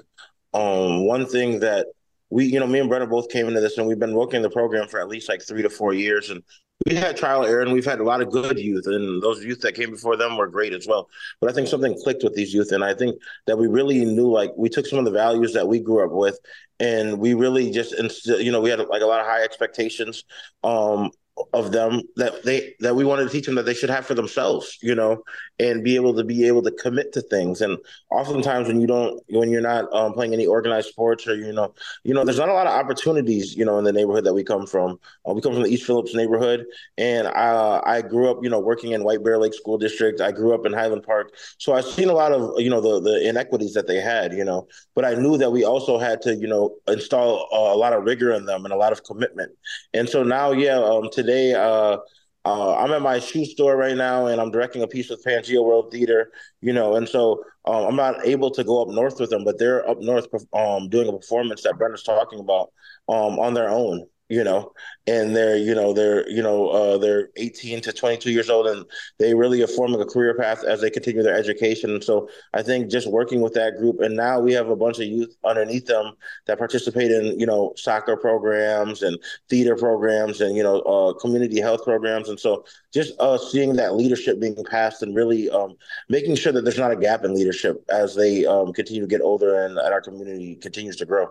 [0.55, 1.89] um, one thing that
[2.31, 4.51] we, you know, me and Brenna both came into this and we've been working the
[4.51, 6.31] program for at least like three to four years.
[6.31, 6.43] And
[6.85, 8.87] we had trial error and we've had a lot of good youth.
[8.87, 11.09] And those youth that came before them were great as well.
[11.41, 12.72] But i think something clicked with these youth.
[12.72, 13.16] And i think
[13.47, 16.12] that we really knew like we took some of the values that we grew up
[16.12, 16.39] with
[16.81, 17.95] and we really just
[18.27, 20.24] you know we had like a lot of high expectations.
[20.64, 21.11] Um
[21.53, 24.14] of them that they that we wanted to teach them that they should have for
[24.14, 25.22] themselves you know
[25.59, 27.61] and be able to be able to commit to things.
[27.61, 27.78] And
[28.11, 31.74] oftentimes when you don't when you're not um, playing any organized sports or you know
[32.05, 34.45] you know there's not a lot of opportunities you know in the neighborhood that we
[34.45, 34.99] come from.
[35.26, 36.66] Uh, we come from the east phillips neighborhood.
[36.99, 40.20] And i i grew up you know working in white bear lake school district.
[40.20, 41.34] I grew up in highland park.
[41.59, 44.45] So i've seen a lot of you know the the inequities that they had you
[44.45, 44.68] know.
[44.95, 48.05] But i knew that we also had to you know install a, a lot of
[48.05, 49.53] rigor in them and a lot of commitment.
[49.95, 51.55] And so now yeah um, to today.
[51.55, 51.99] Uh,
[52.45, 55.64] uh, I'm at my shoe store right now, and I'm directing a piece with Pangea
[55.64, 56.31] World Theater.
[56.61, 59.59] You know, and so um, I'm not able to go up north with them, but
[59.59, 62.70] they're up north um, doing a performance that Brenna's talking about
[63.09, 64.72] um, on their own you know,
[65.07, 68.85] and they're, you know, they're, you know, uh, they're 18 to 22 years old and
[69.18, 72.03] they really are forming a career path as they continue their education.
[72.03, 75.05] So I think just working with that group, and now we have a bunch of
[75.05, 76.14] youth underneath them
[76.47, 79.16] that participate in, you know, soccer programs and
[79.49, 82.29] theater programs and, you know, uh, community health programs.
[82.29, 85.77] And so just uh, seeing that leadership being passed and really um,
[86.09, 89.20] making sure that there's not a gap in leadership as they um, continue to get
[89.20, 91.29] older and, and our community continues to grow.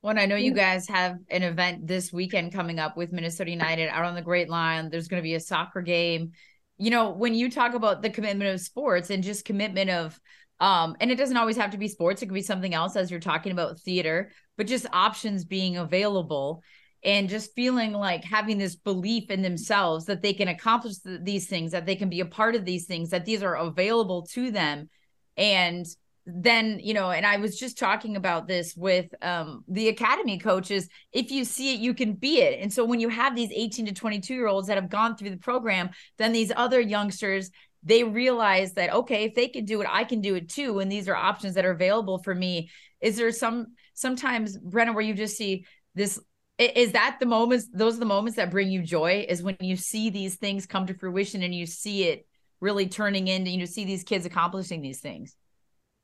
[0.00, 3.88] Well, I know you guys have an event this weekend coming up with Minnesota United
[3.88, 4.90] out on the Great Lawn.
[4.90, 6.32] There's going to be a soccer game.
[6.76, 10.18] You know, when you talk about the commitment of sports and just commitment of,
[10.60, 13.10] um, and it doesn't always have to be sports, it could be something else as
[13.10, 16.62] you're talking about theater, but just options being available
[17.02, 21.72] and just feeling like having this belief in themselves that they can accomplish these things,
[21.72, 24.88] that they can be a part of these things, that these are available to them.
[25.36, 25.86] And
[26.30, 30.88] then you know and i was just talking about this with um, the academy coaches
[31.12, 32.60] if you see it you can be it.
[32.60, 35.30] And so when you have these 18 to 22 year olds that have gone through
[35.30, 37.50] the program then these other youngsters
[37.82, 40.92] they realize that okay if they can do it i can do it too and
[40.92, 42.70] these are options that are available for me.
[43.00, 45.64] Is there some sometimes brenna where you just see
[45.94, 46.20] this
[46.58, 49.76] is that the moments those are the moments that bring you joy is when you
[49.76, 52.26] see these things come to fruition and you see it
[52.60, 55.36] really turning into you know see these kids accomplishing these things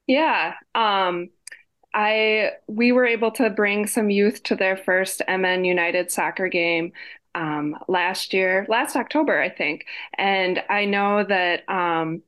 [0.07, 0.55] yeah.
[0.74, 1.30] Um,
[1.94, 6.92] I we were able to bring some youth to their first MN United soccer game
[7.34, 9.86] um, last year, last October, I think.
[10.18, 12.22] And I know that um,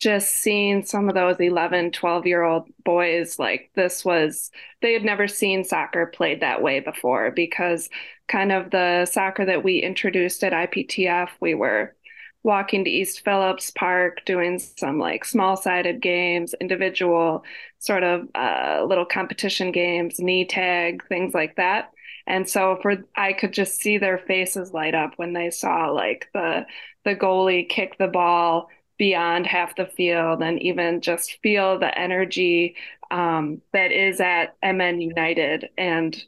[0.00, 4.50] just seeing some of those 11, 12 year old boys, like this was,
[4.82, 7.90] they had never seen soccer played that way before because
[8.28, 11.96] kind of the soccer that we introduced at IPTF, we were
[12.42, 17.44] walking to East Phillips Park, doing some like small sided games, individual
[17.78, 21.92] sort of uh, little competition games, knee tag, things like that.
[22.26, 26.28] And so for I could just see their faces light up when they saw like
[26.34, 26.66] the
[27.04, 28.68] the goalie kick the ball
[28.98, 32.76] beyond half the field and even just feel the energy
[33.10, 35.70] um, that is at MN United.
[35.78, 36.22] And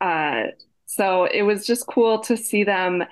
[0.00, 0.44] uh,
[0.86, 3.04] so it was just cool to see them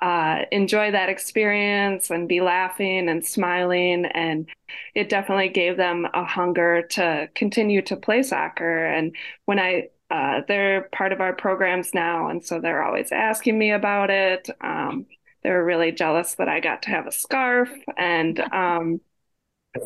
[0.00, 4.06] uh, enjoy that experience and be laughing and smiling.
[4.06, 4.48] And
[4.94, 8.86] it definitely gave them a hunger to continue to play soccer.
[8.86, 9.14] And
[9.44, 13.72] when I, uh, they're part of our programs now, and so they're always asking me
[13.72, 14.48] about it.
[14.60, 15.06] Um,
[15.42, 17.70] they were really jealous that I got to have a scarf.
[17.96, 19.00] And um,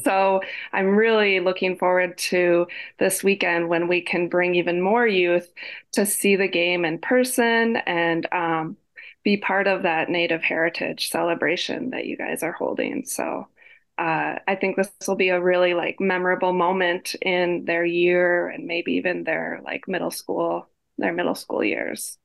[0.03, 0.41] so
[0.73, 2.67] I'm really looking forward to
[2.99, 5.53] this weekend when we can bring even more youth
[5.93, 8.77] to see the game in person and um,
[9.25, 13.05] be part of that Native heritage celebration that you guys are holding.
[13.07, 13.49] So
[13.99, 18.66] uh, I think this will be a really like memorable moment in their year and
[18.66, 20.68] maybe even their like middle school,
[20.99, 22.18] their middle school years.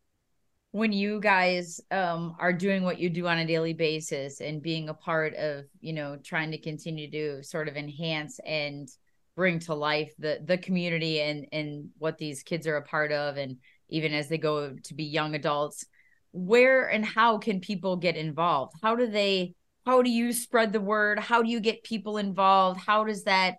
[0.72, 4.89] When you guys um, are doing what you do on a daily basis and being
[4.89, 8.88] a part of, you know, trying to continue to sort of enhance and
[9.36, 13.38] bring to life the the community and and what these kids are a part of,
[13.38, 15.86] and even as they go to be young adults,
[16.32, 18.74] where and how can people get involved?
[18.82, 19.54] How do they
[19.86, 21.20] how do you spread the word?
[21.20, 22.80] How do you get people involved?
[22.80, 23.56] How does that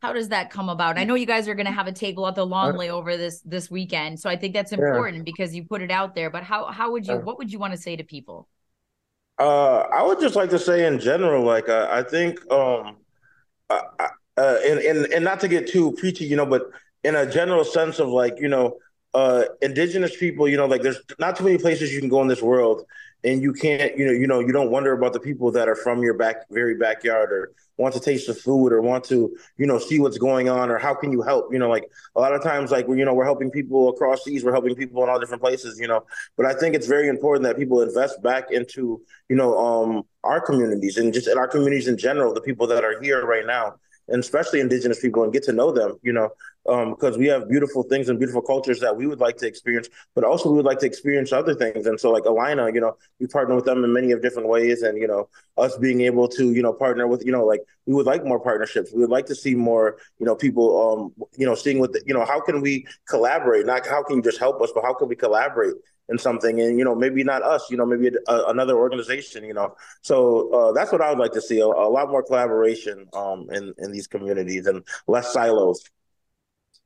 [0.00, 0.96] how does that come about?
[0.96, 3.40] I know you guys are going to have a table at the long layover this
[3.40, 5.22] this weekend, so I think that's important yeah.
[5.24, 6.30] because you put it out there.
[6.30, 8.48] But how how would you what would you want to say to people?
[9.38, 12.96] Uh, I would just like to say in general, like uh, I think, um,
[13.70, 13.80] uh,
[14.36, 16.70] uh, and and and not to get too preachy, you know, but
[17.04, 18.76] in a general sense of like you know,
[19.14, 22.28] uh, indigenous people, you know, like there's not too many places you can go in
[22.28, 22.84] this world
[23.24, 25.74] and you can't, you know, you know, you don't wonder about the people that are
[25.74, 29.66] from your back, very backyard, or want to taste the food, or want to, you
[29.66, 31.52] know, see what's going on, or how can you help?
[31.52, 34.24] You know, like a lot of times, like we're, you know, we're helping people across
[34.24, 36.04] seas, we're helping people in all different places, you know.
[36.36, 40.40] But I think it's very important that people invest back into, you know, um, our
[40.40, 43.74] communities and just in our communities in general, the people that are here right now
[44.08, 46.30] and especially indigenous people and get to know them you know
[46.68, 49.88] because um, we have beautiful things and beautiful cultures that we would like to experience
[50.14, 51.86] but also we would like to experience other things.
[51.86, 54.82] And so like Allina you know we partner with them in many of different ways
[54.82, 57.94] and you know us being able to you know partner with you know like we
[57.94, 58.92] would like more partnerships.
[58.92, 60.66] We would like to see more you know people
[61.16, 63.64] um you know seeing what the, you know how can we collaborate?
[63.64, 65.74] Not how can you just help us but how can we collaborate
[66.08, 69.54] in something and you know maybe not us you know maybe a, another organization you
[69.54, 69.74] know.
[70.02, 73.48] So uh, that's what i would like to see a, a, lot more collaboration um
[73.52, 75.84] in in these communities and less silos.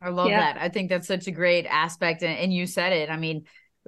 [0.01, 0.53] I love yeah.
[0.53, 0.61] that.
[0.61, 3.11] I think that's such a great aspect and, and, you said it.
[3.11, 3.45] I mean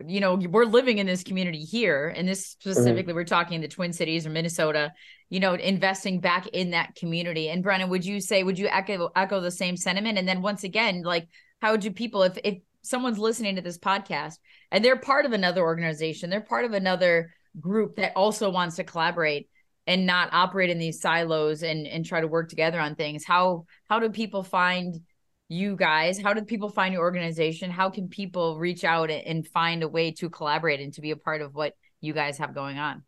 [0.06, 3.14] you know we're living in this community here and this specifically mm-hmm.
[3.14, 4.92] we're talking the twin cities or minnesota
[5.30, 7.48] you know investing back in that community.
[7.48, 10.18] And Brenna would you say would you echo echo the same sentiment?
[10.18, 11.28] And then once again like
[11.60, 14.34] how do people if if someone's listening to this podcast
[14.70, 17.30] and they're part of another organization they're part of another
[17.60, 19.48] group that also wants to collaborate
[19.86, 23.24] and not operate in these silos and and try to work together on things.
[23.24, 25.00] How how do people find
[25.48, 26.18] you guys?
[26.18, 27.70] How do people find your organization?
[27.70, 31.16] How can people reach out and find a way to collaborate and to be a
[31.16, 33.02] part of what you guys have going on?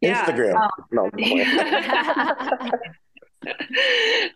[0.00, 0.26] Yeah.
[0.26, 1.10] instagram no,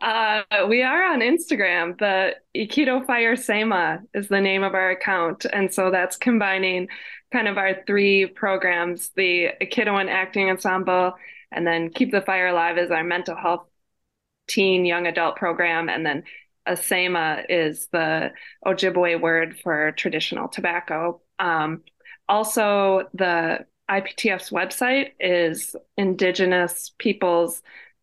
[0.01, 1.99] uh, we are on Instagram.
[1.99, 5.47] The Ikidowin Fire Asema is the name of our account.
[5.53, 6.89] And so that's combining
[7.33, 11.15] kind of our three programs the Ikidowin Acting Ensemble,
[11.53, 13.67] and then Keep the Fire Alive is our mental health
[14.49, 15.89] teen young adult program.
[15.89, 16.25] And then
[16.67, 18.33] Asema is the
[18.65, 21.21] Ojibwe word for traditional tobacco.
[21.39, 21.83] Um,
[22.29, 27.63] also, the IPTF's website is Indigenous Peoples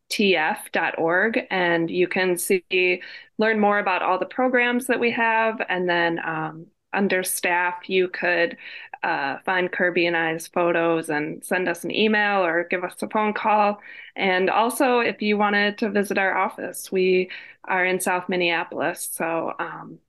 [0.09, 3.01] tf.org and you can see
[3.37, 8.07] learn more about all the programs that we have and then um, under staff you
[8.07, 8.57] could
[9.03, 13.09] uh, find kirby and i's photos and send us an email or give us a
[13.09, 13.79] phone call.
[14.15, 17.29] And also if you wanted to visit our office we
[17.65, 19.99] are in south minneapolis so um,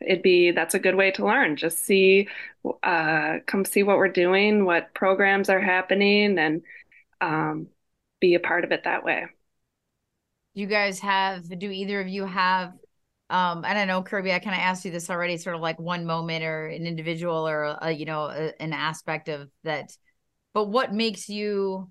[0.00, 1.56] it'd be that's a good way to learn.
[1.56, 2.28] Just see
[2.82, 6.62] uh, come see what we're doing what programs are happening and
[7.20, 7.68] um,
[8.20, 9.26] be a part of it that way.
[10.54, 12.68] You guys have, do either of you have,
[13.28, 15.78] um, I don't know, Kirby, I kind of asked you this already, sort of like
[15.78, 19.90] one moment or an individual or, a, you know, a, an aspect of that.
[20.54, 21.90] But what makes you,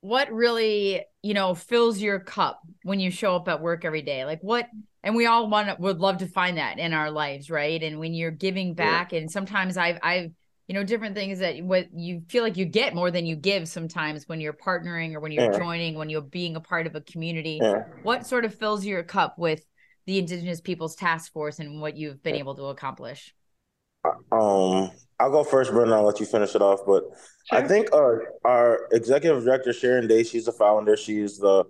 [0.00, 4.24] what really, you know, fills your cup when you show up at work every day?
[4.24, 4.66] Like what,
[5.04, 7.80] and we all want would love to find that in our lives, right?
[7.80, 9.20] And when you're giving back, yeah.
[9.20, 10.32] and sometimes I've, I've,
[10.68, 13.68] you know different things that what you feel like you get more than you give
[13.68, 15.58] sometimes when you're partnering or when you're yeah.
[15.58, 17.84] joining when you're being a part of a community yeah.
[18.02, 19.64] what sort of fills your cup with
[20.06, 23.34] the indigenous peoples task force and what you've been able to accomplish
[24.04, 27.04] um i'll go first brendan i'll let you finish it off but
[27.48, 27.58] sure.
[27.58, 31.64] i think our our executive director sharon day she's the founder she's the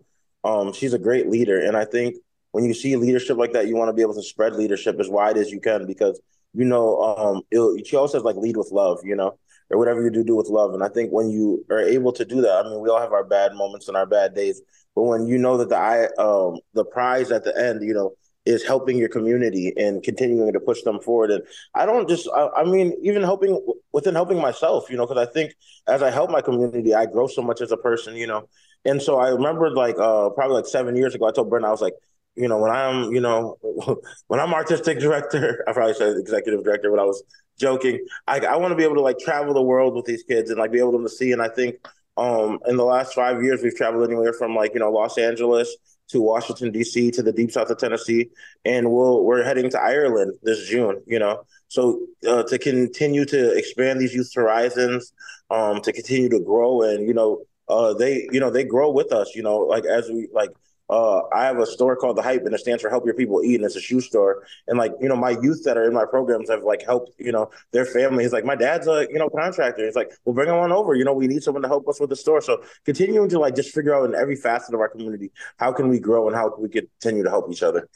[0.44, 2.16] um she's a great leader and i think
[2.52, 5.08] when you see leadership like that you want to be able to spread leadership as
[5.08, 6.20] wide as you can because
[6.56, 9.38] you know, um, it, she always says like lead with love, you know,
[9.70, 10.74] or whatever you do, do with love.
[10.74, 13.12] And I think when you are able to do that, I mean, we all have
[13.12, 14.62] our bad moments and our bad days,
[14.94, 18.12] but when you know that the I, um, the prize at the end, you know,
[18.46, 21.32] is helping your community and continuing to push them forward.
[21.32, 21.42] And
[21.74, 23.60] I don't just, I, I mean, even helping
[23.92, 25.52] within helping myself, you know, because I think
[25.88, 28.48] as I help my community, I grow so much as a person, you know.
[28.84, 31.72] And so I remember like uh, probably like seven years ago, I told Brendan, I
[31.72, 31.94] was like,
[32.36, 33.56] you know, when I'm, you know,
[34.28, 37.22] when I'm artistic director, I probably said executive director, but I was
[37.58, 38.04] joking.
[38.26, 40.58] I, I want to be able to like travel the world with these kids and
[40.58, 41.32] like be able to see.
[41.32, 41.76] And I think
[42.16, 45.74] um, in the last five years, we've traveled anywhere from like, you know, Los Angeles
[46.08, 47.10] to Washington, D.C.
[47.12, 48.30] to the deep south of Tennessee.
[48.64, 51.42] And we'll, we're heading to Ireland this June, you know.
[51.68, 55.12] So uh, to continue to expand these youth horizons,
[55.50, 59.12] um, to continue to grow and, you know, uh, they, you know, they grow with
[59.12, 60.50] us, you know, like as we like
[60.88, 63.42] uh, I have a store called The Hype, and it stands for Help Your People
[63.42, 64.46] Eat, and it's a shoe store.
[64.68, 67.32] And like, you know, my youth that are in my programs have like helped, you
[67.32, 68.32] know, their families.
[68.32, 69.84] Like, my dad's a you know contractor.
[69.84, 70.94] He's like, well, bring him on over.
[70.94, 72.40] You know, we need someone to help us with the store.
[72.40, 75.88] So continuing to like just figure out in every facet of our community how can
[75.88, 77.88] we grow and how can we continue to help each other,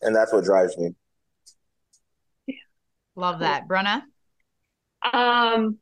[0.00, 0.94] and that's what drives me.
[3.14, 4.02] Love that, Brenna.
[5.12, 5.78] Um,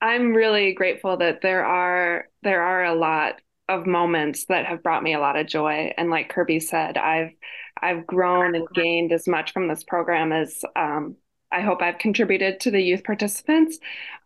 [0.00, 5.02] I'm really grateful that there are there are a lot of moments that have brought
[5.02, 5.92] me a lot of joy.
[5.96, 7.32] And like Kirby said, I've
[7.80, 11.16] I've grown and gained as much from this program as um,
[11.50, 13.78] I hope I've contributed to the youth participants.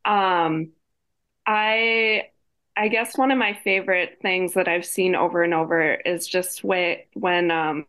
[0.05, 0.72] Um,
[1.47, 2.24] I
[2.76, 6.64] I guess one of my favorite things that I've seen over and over is just
[6.64, 7.86] way, when um,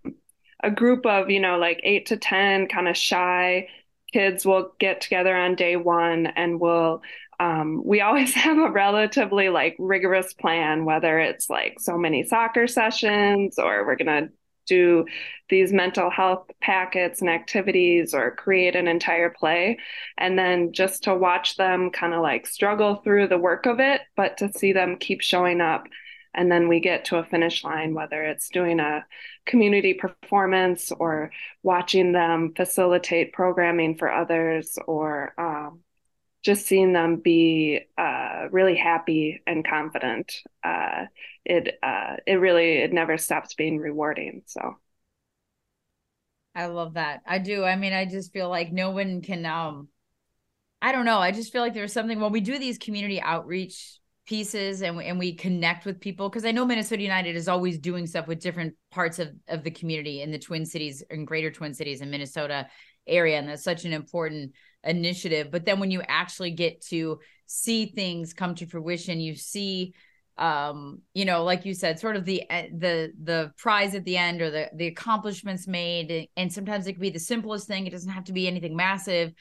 [0.64, 3.68] a group of, you know, like eight to 10 kind of shy
[4.14, 7.02] kids will get together on day one and we'll,
[7.40, 12.68] um, we always have a relatively like rigorous plan, whether it's like so many soccer
[12.68, 14.34] sessions or we're going to
[14.68, 15.06] do
[15.50, 19.78] these mental health packets and activities or create an entire play.
[20.18, 24.02] And then just to watch them kind of like struggle through the work of it,
[24.16, 25.86] but to see them keep showing up.
[26.34, 29.06] And then we get to a finish line, whether it's doing a
[29.46, 31.32] community performance or
[31.64, 35.80] watching them facilitate programming for others or um,
[36.46, 40.32] just seeing them be uh, really happy and confident,
[40.64, 41.06] uh,
[41.44, 44.44] it uh, it really it never stops being rewarding.
[44.46, 44.78] So,
[46.54, 47.24] I love that.
[47.26, 47.64] I do.
[47.64, 49.44] I mean, I just feel like no one can.
[49.44, 49.88] Um,
[50.84, 51.18] I don't know.
[51.18, 55.18] I just feel like there's something when we do these community outreach pieces and and
[55.18, 58.76] we connect with people because I know Minnesota United is always doing stuff with different
[58.92, 62.68] parts of of the community in the Twin Cities and Greater Twin Cities in Minnesota
[63.08, 64.52] area, and that's such an important
[64.86, 69.94] initiative but then when you actually get to see things come to fruition you see
[70.38, 74.18] um you know like you said sort of the eh, the the prize at the
[74.18, 76.28] end or the the accomplishments made.
[76.36, 77.88] And sometimes it could be the simplest thing.
[77.88, 79.34] It doesn't have to be anything massive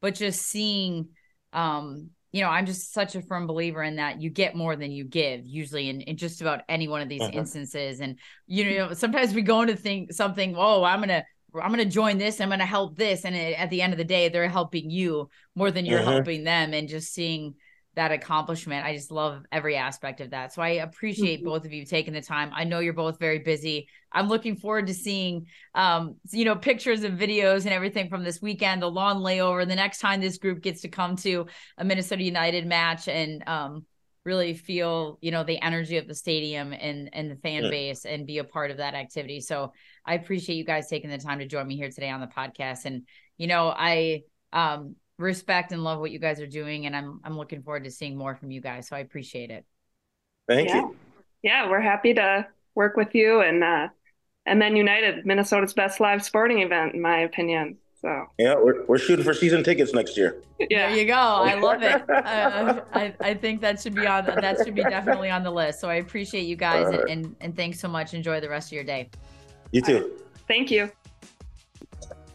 [0.00, 1.08] but just seeing
[1.52, 4.90] um you know i'm just such a firm believer in that you get more than
[4.92, 7.38] you give usually in, in just about any one of these uh-huh.
[7.38, 8.00] instances.
[8.00, 11.24] And you know sometimes we go into think something oh i'm gonna
[11.54, 12.40] I'm going to join this.
[12.40, 13.24] I'm going to help this.
[13.24, 16.10] And it, at the end of the day, they're helping you more than you're mm-hmm.
[16.10, 16.74] helping them.
[16.74, 17.54] And just seeing
[17.94, 20.52] that accomplishment, I just love every aspect of that.
[20.52, 21.48] So I appreciate mm-hmm.
[21.48, 22.50] both of you taking the time.
[22.54, 23.88] I know you're both very busy.
[24.12, 28.40] I'm looking forward to seeing, um, you know, pictures and videos and everything from this
[28.40, 31.46] weekend, the lawn layover, the next time this group gets to come to
[31.76, 33.84] a Minnesota United match and, um,
[34.28, 37.70] really feel you know the energy of the stadium and and the fan yeah.
[37.70, 39.72] base and be a part of that activity so
[40.08, 42.86] I appreciate you guys taking the time to join me here today on the podcast.
[42.86, 43.02] And,
[43.36, 44.22] you know, I
[44.54, 46.86] um, respect and love what you guys are doing.
[46.86, 48.88] And I'm, I'm looking forward to seeing more from you guys.
[48.88, 49.66] So I appreciate it.
[50.48, 50.76] Thank yeah.
[50.76, 50.96] you.
[51.42, 53.88] Yeah, we're happy to work with you and, uh,
[54.46, 57.76] and then United, Minnesota's best live sporting event, in my opinion.
[58.00, 60.42] So yeah, we're, we're shooting for season tickets next year.
[60.70, 61.14] Yeah, there you go.
[61.14, 62.10] I love it.
[62.10, 65.78] Uh, I, I think that should be on that should be definitely on the list.
[65.78, 66.98] So I appreciate you guys right.
[67.02, 68.12] and, and, and thanks so much.
[68.12, 69.08] Enjoy the rest of your day.
[69.72, 70.12] You too.
[70.46, 70.90] Thank you.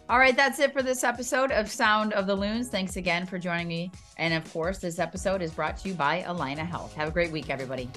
[0.10, 2.68] All right, that's it for this episode of Sound of the Loons.
[2.68, 3.92] Thanks again for joining me.
[4.18, 6.94] And of course, this episode is brought to you by Allina Health.
[6.94, 7.90] Have a great week, everybody.